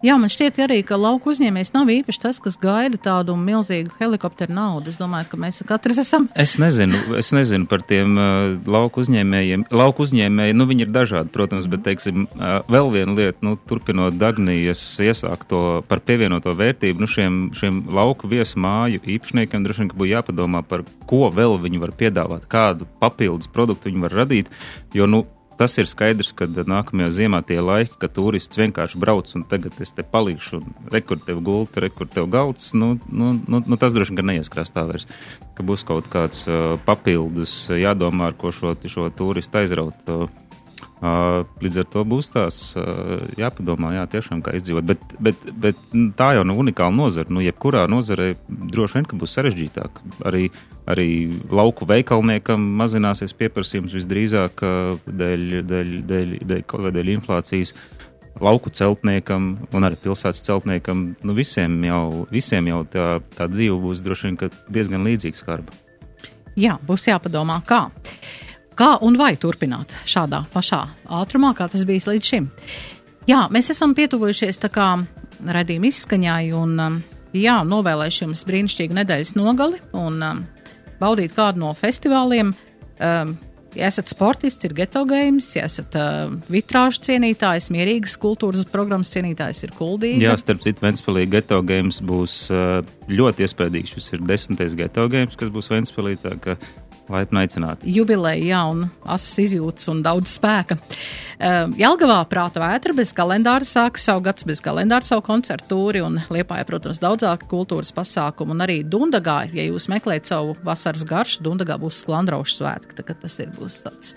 [0.04, 4.52] Jā, man šķiet arī, ka lauku uzņēmējs nav īpaši tas, kas gaida tādu milzīgu helikopteru
[4.52, 4.92] naudu.
[4.92, 6.26] Es domāju, ka mēs katrs esam.
[6.36, 9.64] Es nezinu, es nezinu par tiem uh, lauku uzņēmējiem.
[9.72, 14.18] Lauku uzņēmēji, nu viņi ir dažādi, protams, bet, teiksim, uh, vēl viena lieta, nu, turpinot
[14.20, 20.02] Dagnijas iesākto par pievienoto vērtību, nu, šiem, šiem lauku viesu māju īpašniekiem droši vien, ka
[20.02, 24.52] būtu jāpadomā par ko vēl viņi var piedāvāt, kādu papildus produktu viņi var radīt,
[24.92, 25.24] jo, nu,
[25.58, 29.94] Tas ir skaidrs, ka nākamajā ziemā tie laiki, kad turists vienkārši brauc un tagad es
[29.94, 34.18] te palīšu, un rekur tev gulta, rekur tev galds, nu, nu, nu, nu tas droši
[34.18, 35.06] vien neieskrās tā vairs,
[35.54, 40.10] ka būs kaut kāds uh, papildus jādomā, ar ko šo, šo turistu aizraut.
[40.10, 40.26] Uh,
[41.04, 42.58] Līdz ar to būs tās
[43.36, 44.86] jāpadomā, jā, tiešām kā izdzīvot.
[44.88, 45.80] Bet, bet, bet
[46.16, 47.28] tā jau nav unikāla nozara.
[47.34, 50.00] Nu, jebkurā nozarē droši vien būs sarežģītāk.
[50.30, 50.46] Arī,
[50.88, 51.08] arī
[51.52, 57.76] lauku veikalniekam mazināsies pieprasījums visdrīzāk dēļ, dēļ, dēļ, dēļ, dēļ, dēļ inflācijas.
[58.44, 64.02] Lauku celtniekam un arī pilsētas celtniekam, nu visiem jau, visiem jau tā, tā dzīve būs
[64.08, 64.40] droši vien
[64.74, 65.76] diezgan līdzīga skarba.
[66.58, 67.88] Jā, būs jāpadomā, kā.
[68.74, 70.82] Kā un vai turpināt šādā pašā
[71.22, 72.50] ātrumā, kā tas bijis līdz šim?
[73.30, 74.88] Jā, mēs esam pietuvojušies tā kā
[75.54, 77.00] redzījuma izskaņai un, um,
[77.38, 80.44] jā, novēlēšu jums brīnišķīgu nedēļas nogali un um,
[81.00, 82.54] baudīt kādu no festivāliem.
[82.98, 83.36] Um,
[83.78, 89.64] ja esat sportists, ir geto games, ja esat uh, vitrāžu cienītājs, mierīgas kultūras programmas cienītājs,
[89.66, 90.24] ir kuldīgi.
[90.26, 93.96] Jā, starp citu, Ventspēlī geto games būs uh, ļoti iespaidīgs.
[93.96, 96.18] Šis ir desmitais geto games, kas būs Ventspēlī.
[96.24, 96.58] Tā, ka
[97.12, 97.92] Laipni aicināti.
[97.92, 100.78] Jubileja, jā, un asas izjūtas un daudz spēka.
[101.34, 106.22] Uh, Jelgavā prāta vētra bez kalendāra sāka savu gads bez kalendāra savu koncertu tūri un
[106.32, 108.56] Liepāja, protams, daudzāki kultūras pasākumi.
[108.56, 113.36] Un arī Dundagā, ja jūs meklējat savu vasaras garšu, Dundagā būs sklandraušu svētki, ka tas
[113.44, 114.14] ir būs tāds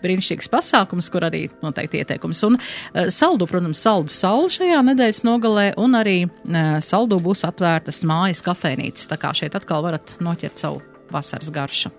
[0.00, 2.40] brīnišķīgs pasākums, kur arī noteikti ieteikums.
[2.48, 8.00] Un uh, saldu, protams, saldu saulu šajā nedēļas nogalē, un arī uh, saldu būs atvērtas
[8.08, 11.92] mājas kafejnīcas, tā kā šeit atkal varat noķert savu vasaras garšu.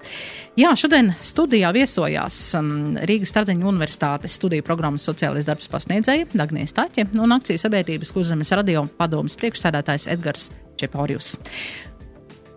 [0.60, 2.72] Jā, šodien studijā viesojās um,
[3.08, 8.84] Rīgas Tardeņu Universitātes studiju programmas sociālais darbs pasniedzēja Dagnijas Taķe un akciju sabiedrības kurzemes radio
[8.98, 10.50] padomas priekšsēdētājs Edgars
[10.82, 11.38] Čepaurjus.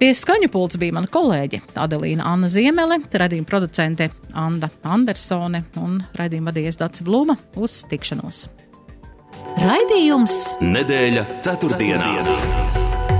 [0.00, 6.50] Pie skaņu pults bija mana kolēģe Adelīna Anna Ziemele, radījuma producente Anda Andersone un radījuma
[6.50, 8.46] vadījies Dats Blūma uz tikšanos.
[9.64, 12.16] Raidījums Nedēļa ceturtdienā.
[12.18, 12.83] ceturtdienā.